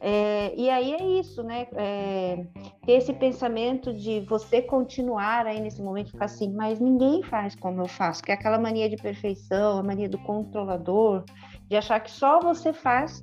[0.00, 1.66] É, e aí é isso, né?
[1.74, 2.46] É,
[2.86, 7.82] ter esse pensamento de você continuar aí nesse momento ficar assim, mas ninguém faz como
[7.82, 11.22] eu faço, que é aquela mania de perfeição, a mania do controlador,
[11.68, 13.22] de achar que só você faz.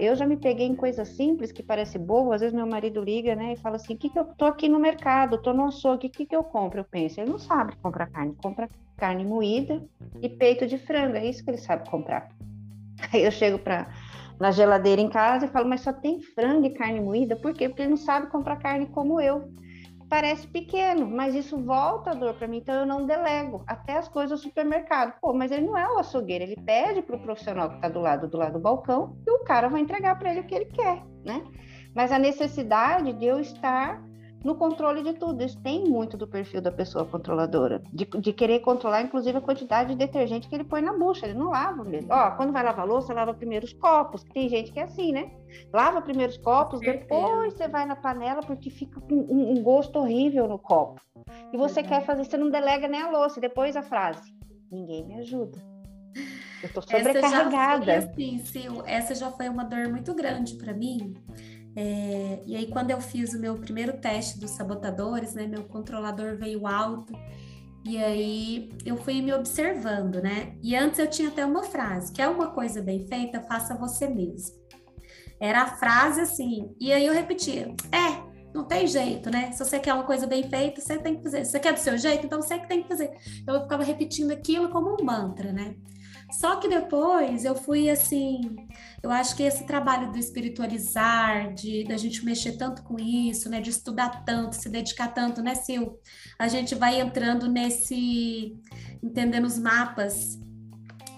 [0.00, 3.36] Eu já me peguei em coisas simples que parece boa, às vezes meu marido liga,
[3.36, 6.10] né, e fala assim, que que eu tô aqui no mercado, tô no açougue, o
[6.10, 6.80] que que eu compro?
[6.80, 9.80] Eu penso, ele não sabe comprar carne, compra carne moída
[10.20, 12.28] e peito de frango, é isso que ele sabe comprar.
[13.12, 13.86] Aí eu chego para
[14.40, 17.68] na geladeira em casa e falo, mas só tem frango e carne moída, por quê?
[17.68, 19.48] Porque ele não sabe comprar carne como eu
[20.14, 23.64] parece pequeno, mas isso volta a dor para mim, então eu não delego.
[23.66, 25.18] Até as coisas do supermercado.
[25.20, 27.98] Pô, mas ele não é o açougueiro, ele pede para o profissional que está do
[27.98, 30.66] lado do lado do balcão e o cara vai entregar para ele o que ele
[30.66, 31.42] quer, né?
[31.92, 34.00] Mas a necessidade de eu estar
[34.44, 35.42] no controle de tudo.
[35.42, 39.90] Isso tem muito do perfil da pessoa controladora, de, de, querer controlar, inclusive, a quantidade
[39.90, 41.26] de detergente que ele põe na bucha.
[41.26, 42.12] Ele não lava mesmo.
[42.12, 44.22] Ó, quando vai lavar louça, lava primeiro os copos.
[44.24, 45.32] Tem gente que é assim, né?
[45.72, 49.98] Lava primeiro os copos, depois você vai na panela, porque fica com um, um gosto
[49.98, 51.00] horrível no copo.
[51.52, 51.86] E você uhum.
[51.86, 53.38] quer fazer, você não delega nem a louça.
[53.38, 54.34] E depois a frase:
[54.70, 55.58] ninguém me ajuda.
[56.62, 57.92] Eu tô sobrecarregada.
[57.92, 61.14] Essa já foi, assim, Sil, essa já foi uma dor muito grande para mim
[61.76, 66.36] é, e aí, quando eu fiz o meu primeiro teste dos sabotadores, né, meu controlador
[66.36, 67.12] veio alto,
[67.84, 70.56] e aí eu fui me observando, né?
[70.62, 74.08] E antes eu tinha até uma frase: que é uma coisa bem feita, faça você
[74.08, 74.56] mesmo.
[75.38, 78.22] Era a frase assim, e aí eu repetia: é,
[78.54, 79.52] não tem jeito, né?
[79.52, 81.44] Se você quer uma coisa bem feita, você tem que fazer.
[81.44, 83.10] Se você quer do seu jeito, então você que tem que fazer.
[83.42, 85.74] Então eu ficava repetindo aquilo como um mantra, né?
[86.40, 88.56] Só que depois eu fui assim,
[89.02, 93.60] eu acho que esse trabalho do espiritualizar, de da gente mexer tanto com isso, né,
[93.60, 95.94] de estudar tanto, se dedicar tanto, né, Sil?
[96.38, 98.56] A gente vai entrando nesse
[99.02, 100.38] entendendo os mapas.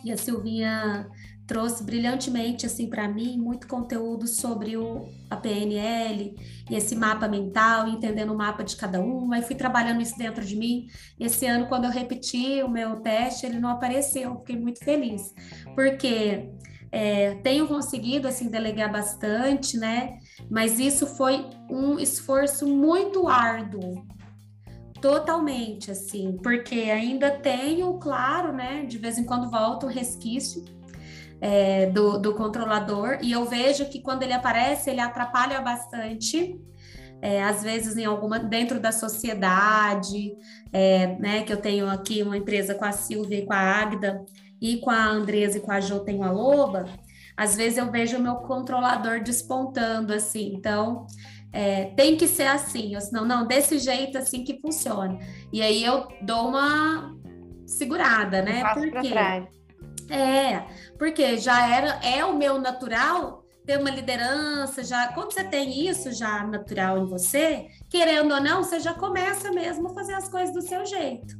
[0.05, 1.09] E a Silvinha
[1.46, 6.35] trouxe brilhantemente assim para mim muito conteúdo sobre o a PNL
[6.68, 9.32] e esse mapa mental, entendendo o mapa de cada um.
[9.32, 10.88] Aí fui trabalhando isso dentro de mim.
[11.18, 14.37] Esse ano quando eu repeti o meu teste, ele não apareceu.
[14.38, 15.32] Fiquei muito feliz.
[15.74, 16.50] Porque
[16.90, 20.18] é, tenho conseguido assim delegar bastante, né?
[20.50, 24.04] Mas isso foi um esforço muito árduo,
[25.00, 28.85] totalmente assim, porque ainda tenho, claro, né?
[28.85, 30.64] De vez em quando volta um resquício
[31.40, 36.59] é, do, do controlador, e eu vejo que quando ele aparece, ele atrapalha bastante.
[37.22, 40.37] É, às vezes em alguma dentro da sociedade,
[40.70, 44.22] é, né, que eu tenho aqui uma empresa com a Silvia e com a Águida,
[44.61, 46.85] e com a Andresa e com a Jo tenho a Loba,
[47.37, 51.07] às vezes eu vejo o meu controlador despontando assim, então
[51.53, 55.18] é, tem que ser assim, ou senão, não, desse jeito assim que funciona.
[55.53, 57.14] E aí eu dou uma
[57.66, 58.62] segurada, né?
[58.75, 59.14] Por quê?
[60.10, 60.64] É,
[60.98, 66.12] porque já era, é o meu natural ter uma liderança, já quando você tem isso
[66.12, 70.54] já natural em você, querendo ou não, você já começa mesmo a fazer as coisas
[70.54, 71.34] do seu jeito.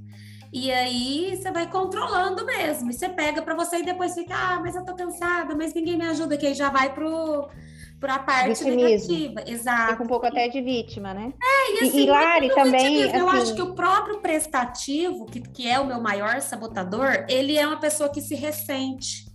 [0.53, 2.91] E aí você vai controlando mesmo.
[2.91, 5.97] E você pega para você e depois fica, ah, mas eu tô cansada, mas ninguém
[5.97, 7.49] me ajuda, que aí já vai pro
[8.01, 9.43] para a parte negativa.
[9.47, 9.93] Exato.
[9.93, 11.33] Fica um pouco até de vítima, né?
[11.43, 13.05] É, e assim, e, Lari também.
[13.05, 13.17] Assim...
[13.17, 17.67] Eu acho que o próprio prestativo, que, que é o meu maior sabotador, ele é
[17.67, 19.27] uma pessoa que se ressente.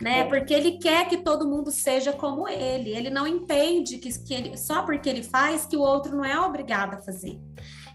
[0.00, 0.20] Né?
[0.20, 0.24] É.
[0.24, 2.90] Porque ele quer que todo mundo seja como ele.
[2.90, 6.38] Ele não entende que, que ele, só porque ele faz que o outro não é
[6.38, 7.40] obrigado a fazer.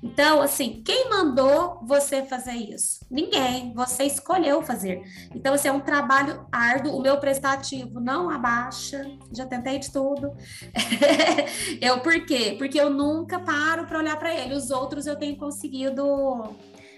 [0.03, 3.05] Então, assim, quem mandou você fazer isso?
[3.09, 5.03] Ninguém, você escolheu fazer.
[5.35, 6.95] Então, assim, é um trabalho árduo.
[6.95, 10.33] O meu prestativo não abaixa, já tentei de tudo.
[11.79, 12.55] eu, por quê?
[12.57, 14.55] Porque eu nunca paro para olhar para ele.
[14.55, 16.55] Os outros eu tenho conseguido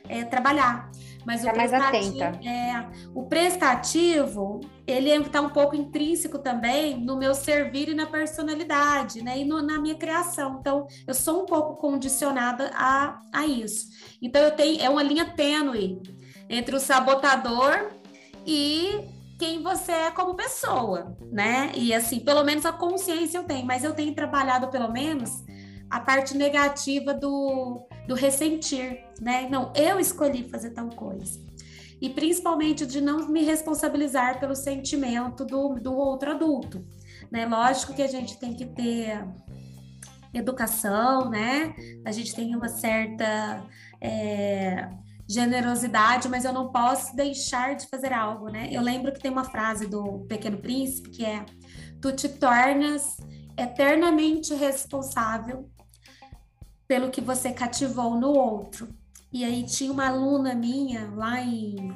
[0.07, 0.89] é, trabalhar.
[1.25, 7.33] Mas o tá prestativo, é, o prestativo, ele está um pouco intrínseco também no meu
[7.33, 9.39] servir e na personalidade, né?
[9.39, 10.57] E no, na minha criação.
[10.59, 13.87] Então, eu sou um pouco condicionada a, a isso.
[14.21, 16.01] Então, eu tenho é uma linha tênue
[16.49, 17.89] entre o sabotador
[18.45, 21.71] e quem você é como pessoa, né?
[21.75, 25.43] E assim, pelo menos a consciência eu tenho, mas eu tenho trabalhado pelo menos
[25.89, 29.47] a parte negativa do, do ressentir, né?
[29.49, 31.39] Não, eu escolhi fazer tal coisa.
[32.01, 36.85] E principalmente de não me responsabilizar pelo sentimento do, do outro adulto.
[37.31, 37.45] Né?
[37.45, 39.25] Lógico que a gente tem que ter
[40.33, 41.75] educação, né?
[42.05, 43.63] A gente tem uma certa
[44.01, 44.89] é,
[45.29, 48.67] generosidade, mas eu não posso deixar de fazer algo, né?
[48.71, 51.45] Eu lembro que tem uma frase do Pequeno Príncipe que é:
[52.01, 53.17] Tu te tornas
[53.57, 55.69] eternamente responsável
[56.93, 58.87] pelo que você cativou no outro.
[59.31, 61.91] E aí tinha uma aluna minha lá em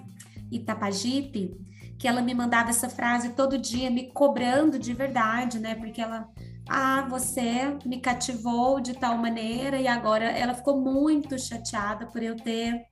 [0.51, 1.55] Itapajipe
[1.99, 5.75] que ela me mandava essa frase todo dia, me cobrando de verdade, né?
[5.75, 6.27] Porque ela,
[6.67, 12.35] ah, você me cativou de tal maneira e agora ela ficou muito chateada por eu
[12.35, 12.87] ter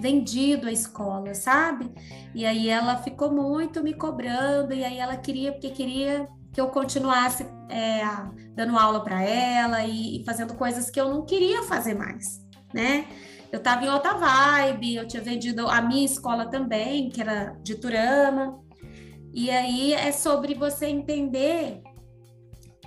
[0.00, 1.90] vendido a escola, sabe?
[2.32, 6.68] E aí ela ficou muito me cobrando e aí ela queria porque queria que eu
[6.68, 8.02] continuasse é,
[8.54, 13.06] dando aula para ela e, e, fazendo coisas que eu não queria fazer mais, né?
[13.50, 17.74] Eu estava em outra vibe, eu tinha vendido a minha escola também, que era de
[17.74, 18.58] Turama,
[19.32, 21.82] e aí é sobre você entender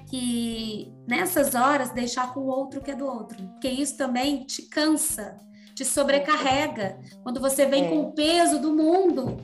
[0.07, 4.63] que nessas horas deixar com o outro que é do outro, porque isso também te
[4.63, 5.35] cansa,
[5.75, 6.99] te sobrecarrega.
[7.23, 7.89] Quando você vem é.
[7.89, 9.37] com o peso do mundo,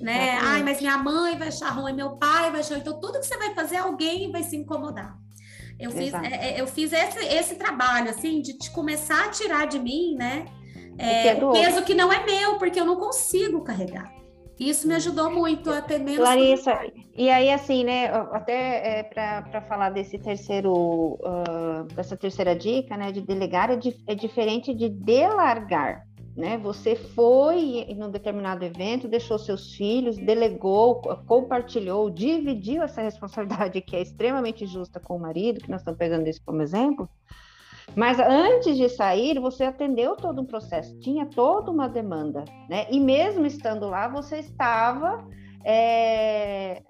[0.00, 0.28] né?
[0.28, 0.54] Exatamente.
[0.54, 2.78] Ai, mas minha mãe vai achar ruim, meu pai vai achar.
[2.78, 5.16] Então, tudo que você vai fazer, alguém vai se incomodar.
[5.78, 9.66] Eu fiz, é, é, eu fiz esse, esse trabalho, assim, de te começar a tirar
[9.66, 10.46] de mim, né?
[10.98, 14.12] É, o peso que não é meu, porque eu não consigo carregar.
[14.58, 16.18] Isso me ajudou muito a ter menos.
[16.18, 16.76] Larissa,
[17.16, 20.72] e aí, assim, né, até é, para falar desse terceiro,
[21.20, 26.04] uh, dessa terceira dica, né, de delegar, é, di é diferente de delargar
[26.38, 26.56] né?
[26.58, 33.96] Você foi em um determinado evento, deixou seus filhos, delegou, compartilhou, dividiu essa responsabilidade que
[33.96, 37.08] é extremamente justa com o marido, que nós estamos pegando isso como exemplo.
[37.96, 42.86] Mas antes de sair, você atendeu todo um processo, tinha toda uma demanda, né?
[42.88, 45.26] E mesmo estando lá, você estava
[45.64, 46.84] é,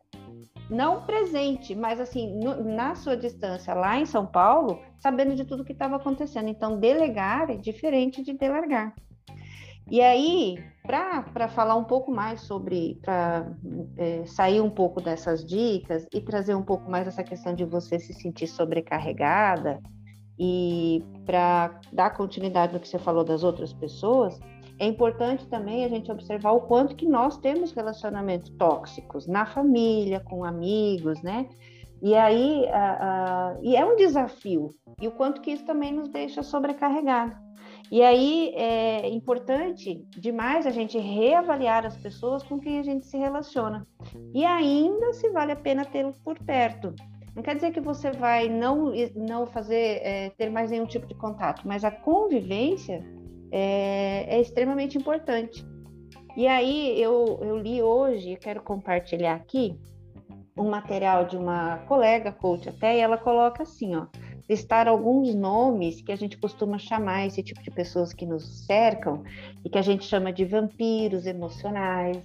[0.68, 5.64] não presente, mas assim, no, na sua distância lá em São Paulo, sabendo de tudo
[5.64, 6.50] que estava acontecendo.
[6.50, 8.94] Então, delegar é diferente de delargar.
[9.90, 13.50] E aí, para falar um pouco mais sobre, para
[13.96, 17.98] é, sair um pouco dessas dicas e trazer um pouco mais essa questão de você
[17.98, 19.80] se sentir sobrecarregada
[20.38, 24.38] e para dar continuidade no que você falou das outras pessoas,
[24.78, 30.20] é importante também a gente observar o quanto que nós temos relacionamentos tóxicos na família,
[30.20, 31.48] com amigos, né?
[32.00, 32.64] E aí,
[33.60, 34.70] e é um desafio,
[35.00, 37.47] e o quanto que isso também nos deixa sobrecarregados.
[37.90, 43.16] E aí é importante demais a gente reavaliar as pessoas com quem a gente se
[43.16, 43.86] relaciona.
[44.34, 46.94] E ainda se vale a pena tê-lo por perto.
[47.34, 51.14] Não quer dizer que você vai não, não fazer, é, ter mais nenhum tipo de
[51.14, 53.04] contato, mas a convivência
[53.52, 55.64] é, é extremamente importante.
[56.36, 59.78] E aí eu, eu li hoje, quero compartilhar aqui,
[60.56, 64.06] um material de uma colega coach até, e ela coloca assim, ó,
[64.48, 69.22] listar alguns nomes que a gente costuma chamar esse tipo de pessoas que nos cercam
[69.64, 72.18] e que a gente chama de vampiros emocionais,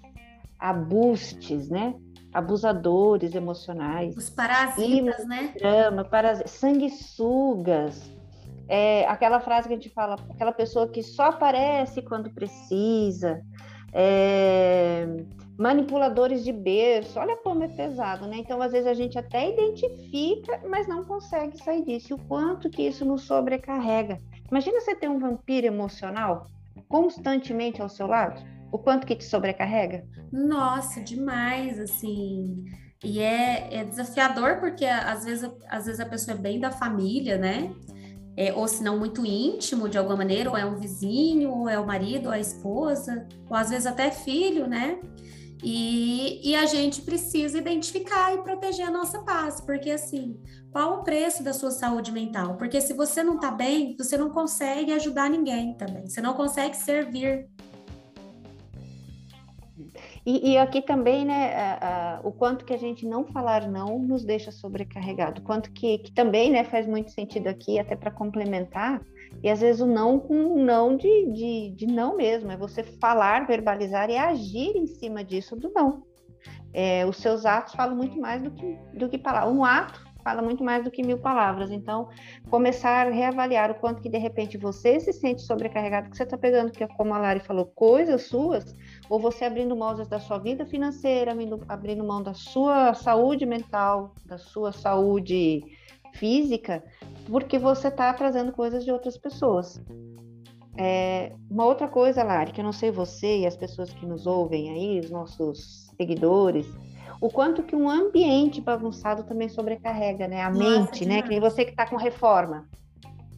[0.57, 1.93] abustes, né?
[2.33, 4.15] Abusadores emocionais.
[4.15, 5.53] Os parasitas, né?
[5.59, 6.49] Drama, paras...
[6.49, 8.11] sanguessugas.
[8.67, 13.43] É, aquela frase que a gente fala, aquela pessoa que só aparece quando precisa.
[13.91, 15.05] É,
[15.57, 18.37] manipuladores de berço, olha como é pesado, né?
[18.37, 22.11] Então, às vezes a gente até identifica, mas não consegue sair disso.
[22.11, 24.19] E o quanto que isso nos sobrecarrega.
[24.49, 26.47] Imagina você ter um vampiro emocional
[26.87, 30.05] constantemente ao seu lado, o quanto que te sobrecarrega?
[30.31, 32.65] Nossa, demais, assim.
[33.03, 37.37] E é, é desafiador porque às vezes, às vezes a pessoa é bem da família,
[37.37, 37.71] né?
[38.35, 41.77] É, ou se não muito íntimo de alguma maneira, ou é um vizinho, ou é
[41.77, 44.99] o marido, ou a esposa, ou às vezes até filho, né?
[45.65, 50.37] E, e, a gente precisa identificar e proteger a nossa paz, porque assim,
[50.73, 52.57] qual o preço da sua saúde mental?
[52.57, 56.75] Porque se você não tá bem, você não consegue ajudar ninguém também, você não consegue
[56.75, 57.47] servir.
[60.25, 63.99] E, e aqui também, né, a, a, o quanto que a gente não falar não
[63.99, 69.01] nos deixa sobrecarregado, quanto que, que também, né, faz muito sentido aqui, até para complementar,
[69.43, 72.81] e às vezes o não com um não de, de, de não mesmo, é você
[72.81, 76.03] falar, verbalizar e agir em cima disso do não.
[76.73, 79.53] É, os seus atos falam muito mais do que, do que palavras.
[79.53, 81.69] Um ato fala muito mais do que mil palavras.
[81.69, 82.07] Então,
[82.49, 86.37] começar a reavaliar o quanto que de repente você se sente sobrecarregado, que você está
[86.37, 88.73] pegando, que como a Lari falou, coisas suas,
[89.09, 91.35] ou você abrindo mão da sua vida financeira,
[91.67, 95.61] abrindo mão da sua saúde mental, da sua saúde
[96.13, 96.83] física,
[97.29, 99.81] porque você está trazendo coisas de outras pessoas.
[100.77, 104.25] É, uma outra coisa, Lari, que eu não sei você e as pessoas que nos
[104.25, 106.67] ouvem aí, os nossos seguidores,
[107.21, 110.41] o quanto que um ambiente bagunçado também sobrecarrega, né?
[110.41, 111.21] A Nossa, mente, né?
[111.21, 112.67] Que nem você que está com reforma.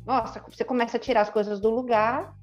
[0.06, 2.34] Nossa, você começa a tirar as coisas do lugar,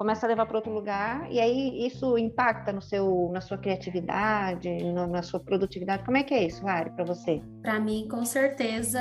[0.00, 4.68] começa a levar para outro lugar, e aí isso impacta no seu, na sua criatividade,
[4.82, 6.04] no, na sua produtividade.
[6.04, 7.42] Como é que é isso, Lari, para você?
[7.60, 8.98] Para mim, com certeza,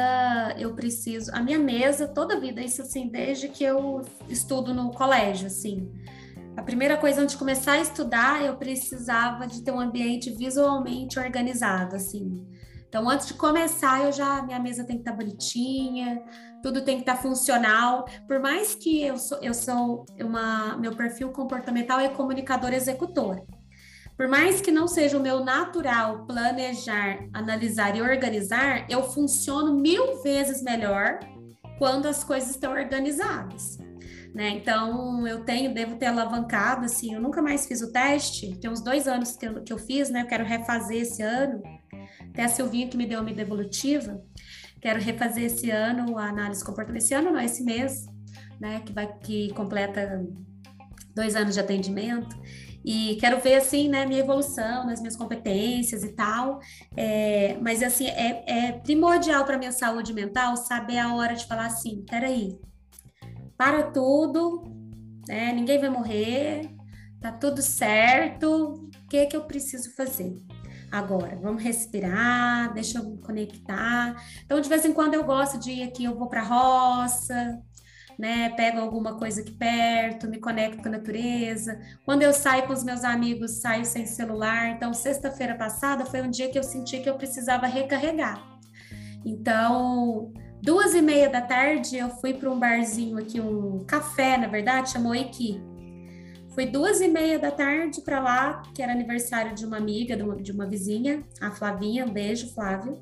[0.58, 1.32] eu preciso.
[1.34, 5.90] A minha mesa, toda a vida, isso assim, desde que eu estudo no colégio, assim.
[6.58, 11.18] A primeira coisa antes de começar a estudar, eu precisava de ter um ambiente visualmente
[11.18, 12.46] organizado, assim.
[12.90, 16.24] Então, antes de começar, eu já minha mesa tem que estar tá bonitinha,
[16.64, 18.06] tudo tem que estar tá funcional.
[18.28, 23.46] Por mais que eu sou, eu sou uma, meu perfil comportamental é comunicador executor.
[24.18, 30.22] Por mais que não seja o meu natural planejar, analisar e organizar, eu funciono mil
[30.24, 31.20] vezes melhor
[31.78, 33.78] quando as coisas estão organizadas.
[34.34, 34.50] Né?
[34.50, 38.82] Então, eu tenho, devo ter alavancado, assim, eu nunca mais fiz o teste, tem uns
[38.82, 40.22] dois anos que eu, que eu fiz, né?
[40.22, 41.62] Eu quero refazer esse ano.
[42.40, 44.24] Até a Silvinha que me deu uma devolutiva.
[44.82, 47.04] Quero refazer esse ano a análise comportamental.
[47.06, 48.06] Esse ano não, esse mês,
[48.62, 48.80] né?
[48.80, 50.26] Que, vai, que completa
[51.14, 52.34] dois anos de atendimento.
[52.86, 56.62] E quero ver, assim, né, minha evolução nas minhas competências e tal.
[56.96, 61.66] É, mas, assim, é, é primordial para minha saúde mental saber a hora de falar
[61.66, 62.58] assim: peraí,
[63.58, 64.64] para tudo,
[65.28, 65.52] né?
[65.52, 66.74] Ninguém vai morrer,
[67.20, 68.90] tá tudo certo.
[69.04, 70.34] O que, que eu preciso fazer?
[70.92, 74.16] Agora, vamos respirar, deixa eu me conectar.
[74.44, 77.62] Então, de vez em quando eu gosto de ir aqui, eu vou para a roça,
[78.18, 78.50] né?
[78.50, 81.80] Pego alguma coisa aqui perto, me conecto com a natureza.
[82.04, 84.72] Quando eu saio com os meus amigos, saio sem celular.
[84.72, 88.44] Então, sexta-feira passada foi um dia que eu senti que eu precisava recarregar.
[89.24, 94.48] Então, duas e meia da tarde, eu fui para um barzinho aqui, um café, na
[94.48, 95.62] verdade, chamou Equi.
[96.54, 100.24] Foi duas e meia da tarde para lá, que era aniversário de uma amiga, de
[100.24, 102.06] uma, de uma vizinha, a Flavinha.
[102.06, 103.00] Um beijo, Flávio.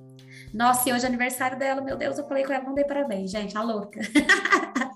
[0.53, 3.31] Nossa, e hoje é aniversário dela, meu Deus, eu falei com ela, não dei parabéns,
[3.31, 3.99] gente, a louca.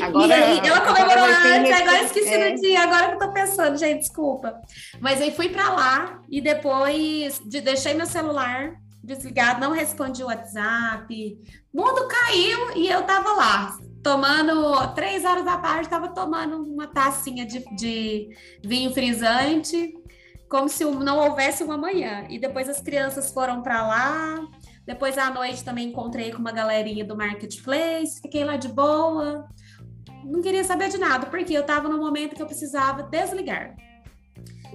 [0.00, 2.50] Agora, e aí, ela comemorou antes, agora esqueci é.
[2.50, 4.60] do dia, agora que eu tô pensando, gente, desculpa.
[5.00, 10.26] Mas aí fui para lá e depois de, deixei meu celular desligado, não respondi o
[10.26, 11.38] WhatsApp,
[11.72, 17.46] mundo caiu e eu tava lá, tomando, três horas da tarde, estava tomando uma tacinha
[17.46, 18.28] de, de
[18.62, 19.94] vinho frisante,
[20.48, 22.26] como se não houvesse uma manhã.
[22.28, 24.38] E depois as crianças foram para lá.
[24.84, 29.48] Depois à noite também encontrei com uma galerinha do marketplace, fiquei lá de boa.
[30.24, 33.74] Não queria saber de nada, porque eu estava no momento que eu precisava desligar.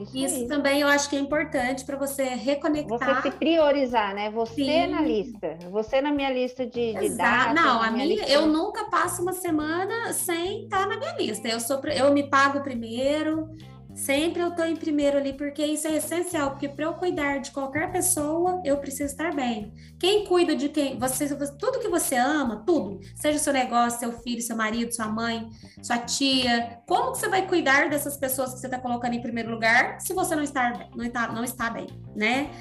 [0.01, 3.21] Isso, Isso também eu acho que é importante para você reconectar.
[3.21, 4.29] Você se priorizar, né?
[4.31, 4.87] Você Sim.
[4.87, 5.57] na lista.
[5.71, 7.55] Você na minha lista de, de dados.
[7.55, 11.47] Não, a minha, eu nunca passo uma semana sem estar tá na minha lista.
[11.47, 13.49] Eu sou eu me pago primeiro,
[13.97, 17.49] Sempre eu estou em primeiro ali, porque isso é essencial, porque para eu cuidar de
[17.49, 19.73] qualquer pessoa, eu preciso estar bem.
[19.99, 20.99] Quem cuida de quem?
[20.99, 21.27] Você,
[21.57, 25.49] tudo que você ama, tudo, seja seu negócio, seu filho, seu marido, sua mãe,
[25.81, 29.49] sua tia, como que você vai cuidar dessas pessoas que você está colocando em primeiro
[29.49, 32.51] lugar se você não está, não está, não está bem, né?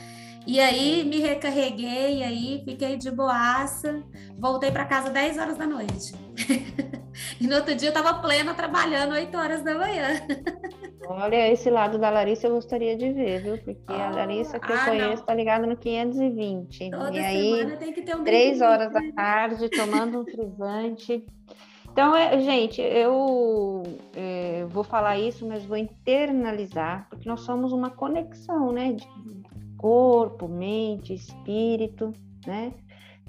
[0.46, 4.04] E aí me recarreguei, aí fiquei de boaça,
[4.38, 6.14] voltei para casa 10 horas da noite.
[7.40, 10.20] e no outro dia eu estava plena trabalhando 8 horas da manhã.
[11.08, 13.58] Olha, esse lado da Larissa eu gostaria de ver, viu?
[13.58, 16.90] Porque oh, a Larissa que eu ah, conheço está ligada no 520.
[16.90, 21.24] Toda e aí, tem que ter um três horas da tarde, tomando um frisante.
[21.90, 23.82] Então, é, gente, eu
[24.14, 28.92] é, vou falar isso, mas vou internalizar, porque nós somos uma conexão, né?
[28.92, 29.08] De
[29.86, 32.12] corpo, mente, espírito,
[32.44, 32.72] né?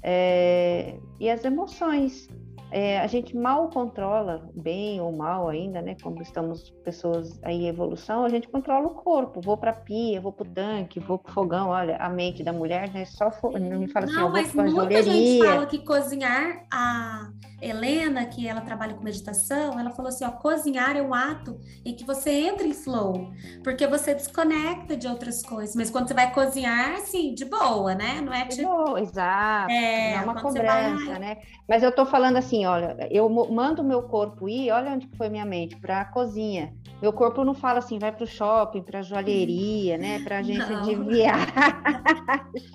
[0.02, 2.28] É, e as emoções.
[2.70, 5.96] É, a gente mal controla, bem ou mal ainda, né?
[6.02, 9.40] Como estamos pessoas aí em evolução, a gente controla o corpo.
[9.40, 11.68] Vou para pia, vou para o tanque, vou para o fogão.
[11.68, 13.04] Olha, a mente da mulher, né?
[13.04, 17.30] Só não me fala assim, não, eu vou mas muita gente fala que cozinhar a
[17.60, 21.94] Helena, que ela trabalha com meditação, ela falou assim: ó, cozinhar é um ato em
[21.94, 23.32] que você entra em flow,
[23.64, 25.74] porque você desconecta de outras coisas.
[25.74, 28.20] Mas quando você vai cozinhar, assim, de boa, né?
[28.20, 28.68] Não é de tipo...
[28.68, 29.72] boa, exato.
[29.72, 31.18] É, não é uma cobrança, vai...
[31.18, 31.38] né?
[31.68, 35.44] Mas eu tô falando assim: olha, eu mando meu corpo ir, olha onde foi minha
[35.44, 36.74] mente, para a cozinha.
[37.00, 40.18] Meu corpo não fala assim, vai para o shopping, para a joalheria, né?
[40.20, 40.82] Para agência não.
[40.82, 41.46] de viagem.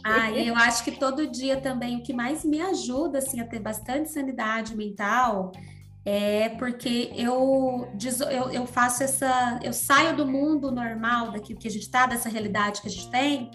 [0.03, 3.59] Ah, eu acho que todo dia também o que mais me ajuda assim a ter
[3.59, 5.51] bastante sanidade mental
[6.05, 7.87] é porque eu,
[8.29, 9.59] eu, eu faço essa.
[9.63, 13.09] Eu saio do mundo normal, daquilo que a gente está, dessa realidade que a gente
[13.09, 13.49] tem,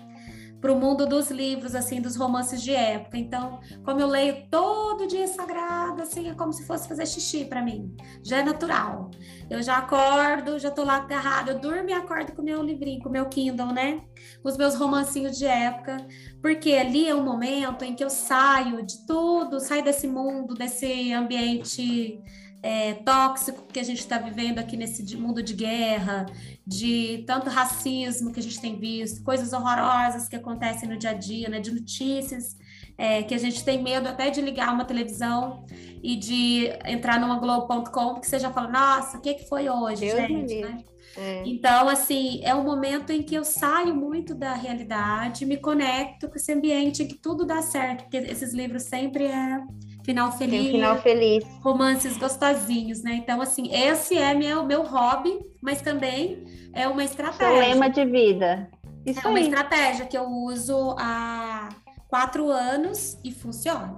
[0.60, 3.16] para o mundo dos livros, assim, dos romances de época.
[3.16, 7.62] Então, como eu leio todo dia sagrado, assim, é como se fosse fazer xixi para
[7.62, 7.94] mim.
[8.22, 9.10] Já é natural.
[9.48, 13.00] Eu já acordo, já tô lá agarrada, eu durmo e acordo com o meu livrinho,
[13.00, 14.02] com o meu Kindle, né?
[14.42, 15.96] Com os meus romancinhos de época,
[16.42, 21.12] porque ali é um momento em que eu saio de tudo, saio desse mundo, desse
[21.12, 22.20] ambiente
[22.62, 26.26] é, tóxico que a gente está vivendo aqui nesse mundo de guerra,
[26.68, 31.14] de tanto racismo que a gente tem visto, coisas horrorosas que acontecem no dia a
[31.14, 32.58] dia, né, de notícias
[32.98, 35.64] é, que a gente tem medo até de ligar uma televisão
[36.02, 40.02] e de entrar numa Globo.com que você já fala, nossa, o que, que foi hoje,
[40.02, 40.60] Deus gente?
[40.60, 40.84] Né?
[41.16, 41.42] É.
[41.46, 46.36] Então, assim, é um momento em que eu saio muito da realidade, me conecto com
[46.36, 49.58] esse ambiente em que tudo dá certo, porque esses livros sempre é
[50.08, 50.62] final feliz.
[50.62, 51.44] Tem um final feliz.
[51.60, 53.14] Romances gostosinhos, né?
[53.14, 57.46] Então, assim, esse é meu, meu hobby, mas também é uma estratégia.
[57.46, 58.70] Seu lema de vida.
[59.04, 61.68] Isso é uma estratégia que eu uso há
[62.08, 63.96] quatro anos e funciona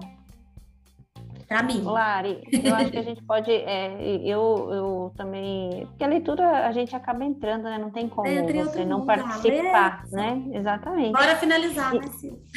[1.50, 1.82] para mim.
[1.82, 6.70] Lari, eu acho que a gente pode, é, eu, eu também, porque a leitura a
[6.70, 7.76] gente acaba entrando, né?
[7.76, 10.44] Não tem como você não participar, né?
[10.52, 11.10] Exatamente.
[11.10, 12.00] Bora finalizar, né,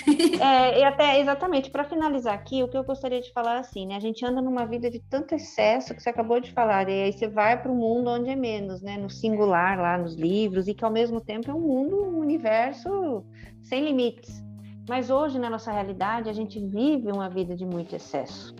[0.40, 3.96] É, e até, exatamente, para finalizar aqui, o que eu gostaria de falar assim, né?
[3.96, 7.12] A gente anda numa vida de tanto excesso que você acabou de falar, e aí
[7.12, 8.96] você vai para o mundo onde é menos, né?
[8.96, 13.26] No singular, lá nos livros, e que ao mesmo tempo é um mundo, um universo
[13.64, 14.44] sem limites.
[14.88, 18.54] Mas hoje, na nossa realidade, a gente vive uma vida de muito excesso.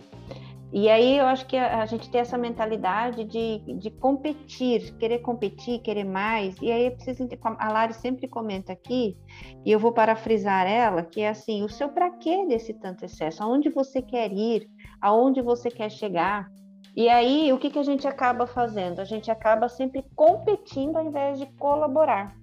[0.76, 5.20] E aí eu acho que a, a, gente tem essa mentalidade de, de competir, querer
[5.20, 6.56] competir, querer mais.
[6.60, 7.28] E aí preciso
[7.60, 9.16] a Lari sempre comenta aqui,
[9.64, 13.40] e eu vou parafrisar ela, que é assim, o seu para quê desse tanto excesso?
[13.40, 14.68] Aonde você quer ir?
[15.00, 16.48] Aonde você quer chegar?
[16.96, 18.98] E aí, o que, que a gente acaba fazendo?
[18.98, 22.34] A gente acaba sempre competindo ao invés de colaborar.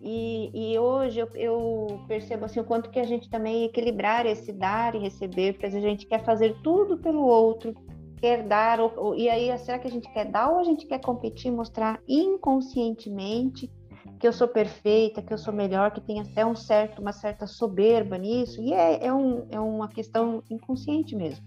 [0.00, 4.52] E, e hoje eu, eu, percebo assim o quanto que a gente também equilibrar esse
[4.52, 7.74] dar e receber, porque a gente quer fazer tudo pelo outro,
[8.16, 10.86] quer dar, ou, ou, e aí será que a gente quer dar ou a gente
[10.86, 13.70] quer competir, mostrar inconscientemente
[14.18, 17.46] que eu sou perfeita, que eu sou melhor, que tem até um certo, uma certa
[17.46, 21.44] soberba nisso, e é, é, um, é uma questão inconsciente mesmo.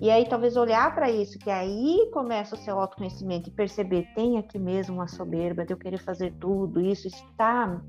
[0.00, 4.38] E aí talvez olhar para isso, que aí começa o seu autoconhecimento e perceber, tem
[4.38, 7.80] aqui mesmo uma soberba de eu querer fazer tudo, isso está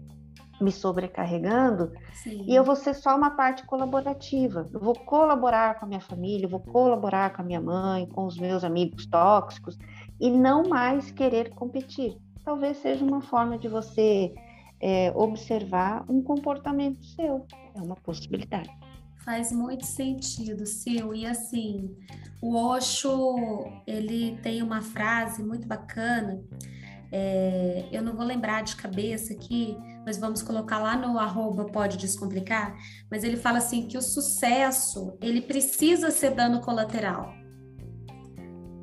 [0.59, 2.43] me sobrecarregando, Sim.
[2.45, 4.67] e eu vou ser só uma parte colaborativa.
[4.73, 8.25] Eu vou colaborar com a minha família, eu vou colaborar com a minha mãe, com
[8.25, 9.77] os meus amigos tóxicos,
[10.19, 12.17] e não mais querer competir.
[12.43, 14.33] Talvez seja uma forma de você
[14.81, 17.45] é, observar um comportamento seu.
[17.75, 18.69] É uma possibilidade.
[19.29, 21.13] Faz muito sentido, Sil.
[21.13, 21.95] E assim,
[22.41, 23.35] o Osho,
[23.85, 26.41] ele tem uma frase muito bacana.
[27.11, 31.95] É, eu não vou lembrar de cabeça aqui, mas vamos colocar lá no arroba pode
[31.95, 32.75] descomplicar.
[33.07, 37.31] Mas ele fala assim que o sucesso ele precisa ser dano colateral.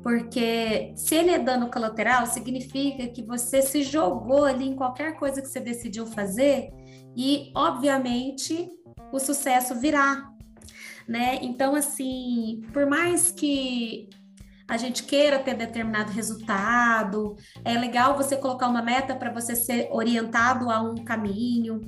[0.01, 5.41] Porque se ele é dano colateral, significa que você se jogou ali em qualquer coisa
[5.41, 6.69] que você decidiu fazer
[7.17, 8.69] e, obviamente,
[9.11, 10.36] o sucesso virá
[11.07, 11.39] né?
[11.41, 14.09] Então, assim, por mais que
[14.67, 19.87] a gente queira ter determinado resultado, é legal você colocar uma meta para você ser
[19.91, 21.79] orientado a um caminho,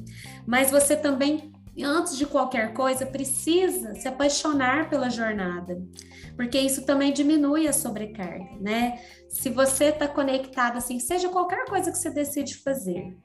[0.47, 5.77] mas você também, antes de qualquer coisa, precisa se apaixonar pela jornada,
[6.37, 9.01] porque isso também diminui a sobrecarga, né?
[9.27, 13.17] Se você está conectado assim, seja qualquer coisa que você decide fazer,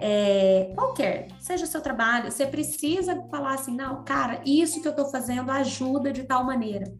[0.00, 4.92] é, qualquer, seja o seu trabalho, você precisa falar assim, não, cara, isso que eu
[4.92, 6.92] estou fazendo ajuda de tal maneira.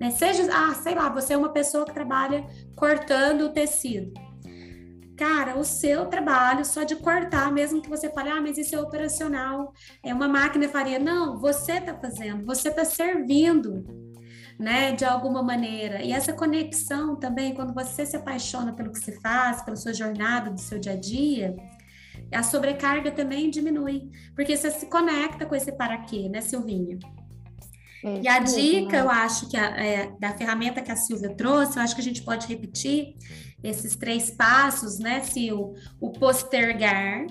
[0.00, 0.10] Né?
[0.10, 4.12] Seja, ah, sei lá, você é uma pessoa que trabalha cortando o tecido.
[5.16, 8.80] Cara, o seu trabalho só de cortar, mesmo que você fale, ah, mas isso é
[8.80, 9.72] operacional,
[10.04, 10.98] é uma máquina faria.
[10.98, 13.84] Não, você está fazendo, você está servindo,
[14.58, 16.02] né, de alguma maneira.
[16.02, 20.50] E essa conexão também, quando você se apaixona pelo que você faz, pela sua jornada,
[20.50, 21.56] do seu dia a dia,
[22.32, 26.98] a sobrecarga também diminui, porque você se conecta com esse para quê, né, Silvinha?
[28.04, 29.00] É, e a dica, né?
[29.00, 32.04] eu acho que a, é, da ferramenta que a Silvia trouxe, eu acho que a
[32.04, 33.16] gente pode repetir
[33.62, 35.74] esses três passos, né, Sil?
[36.00, 37.26] O postergar,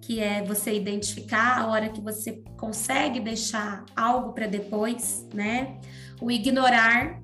[0.00, 5.78] que é você identificar a hora que você consegue deixar algo para depois, né?
[6.20, 7.20] O ignorar,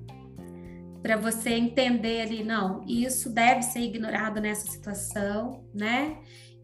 [1.01, 6.17] para você entender ali, não, isso deve ser ignorado nessa situação, né?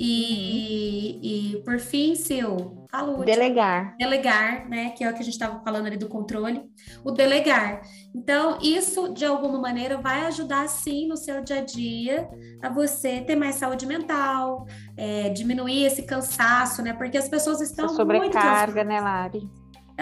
[0.03, 1.59] E, uhum.
[1.59, 3.95] e por fim, seu fala Delegar.
[3.99, 4.89] Delegar, né?
[4.89, 6.63] Que é o que a gente estava falando ali do controle.
[7.05, 7.83] O delegar.
[8.15, 12.27] Então, isso, de alguma maneira, vai ajudar, sim, no seu dia a dia,
[12.63, 14.65] a você ter mais saúde mental,
[14.97, 16.93] é, diminuir esse cansaço, né?
[16.93, 17.85] Porque as pessoas estão.
[17.85, 19.47] Essa sobrecarga, né, Lari?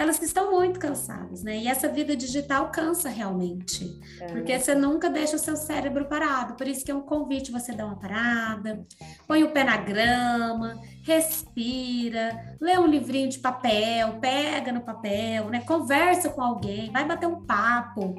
[0.00, 1.58] Elas estão muito cansadas, né?
[1.58, 4.26] E essa vida digital cansa realmente, é.
[4.28, 6.54] porque você nunca deixa o seu cérebro parado.
[6.54, 8.86] Por isso que é um convite você dar uma parada,
[9.28, 15.60] põe o pé na grama, respira, lê um livrinho de papel, pega no papel, né?
[15.60, 18.14] Conversa com alguém, vai bater um papo,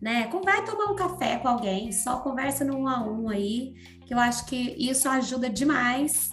[0.00, 0.30] né?
[0.42, 3.74] Vai tomar um café com alguém, só conversa no um a um aí,
[4.06, 6.30] que eu acho que isso ajuda demais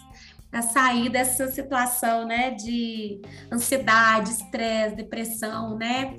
[0.52, 3.22] a sair dessa situação, né, de
[3.52, 6.16] ansiedade, estresse, depressão, né,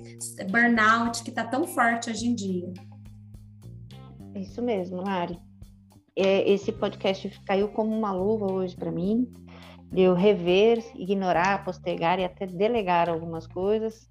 [0.51, 2.73] burnout que está tão forte hoje em dia.
[4.35, 5.39] É isso mesmo, Lari.
[6.15, 9.31] É, esse podcast caiu como uma luva hoje para mim,
[9.91, 14.11] de eu rever, ignorar, postergar e até delegar algumas coisas.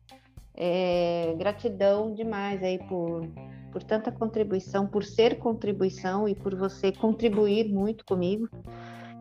[0.55, 3.27] É, gratidão demais aí por,
[3.71, 8.47] por tanta contribuição, por ser contribuição e por você contribuir muito comigo.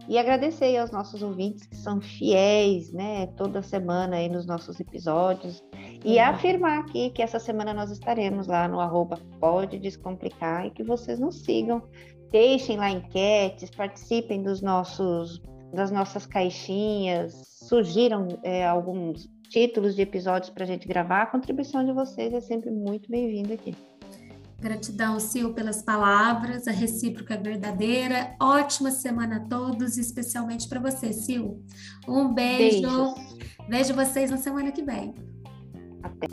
[0.09, 5.65] E agradecer aos nossos ouvintes que são fiéis, né, toda semana aí nos nossos episódios.
[6.05, 10.83] E afirmar aqui que essa semana nós estaremos lá no arroba Pode Descomplicar e que
[10.83, 11.83] vocês nos sigam.
[12.31, 15.41] Deixem lá enquetes, participem dos nossos,
[15.73, 17.33] das nossas caixinhas,
[17.63, 21.23] surgiram é, alguns títulos de episódios para a gente gravar.
[21.23, 23.75] A contribuição de vocês é sempre muito bem-vinda aqui.
[24.61, 28.35] Gratidão, Sil, pelas palavras, a recíproca verdadeira.
[28.41, 31.61] Ótima semana a todos, especialmente para você, Sil.
[32.09, 32.83] Um beijo.
[32.83, 33.15] Beijos.
[33.69, 35.15] Vejo vocês na semana que vem.
[36.03, 36.27] Até.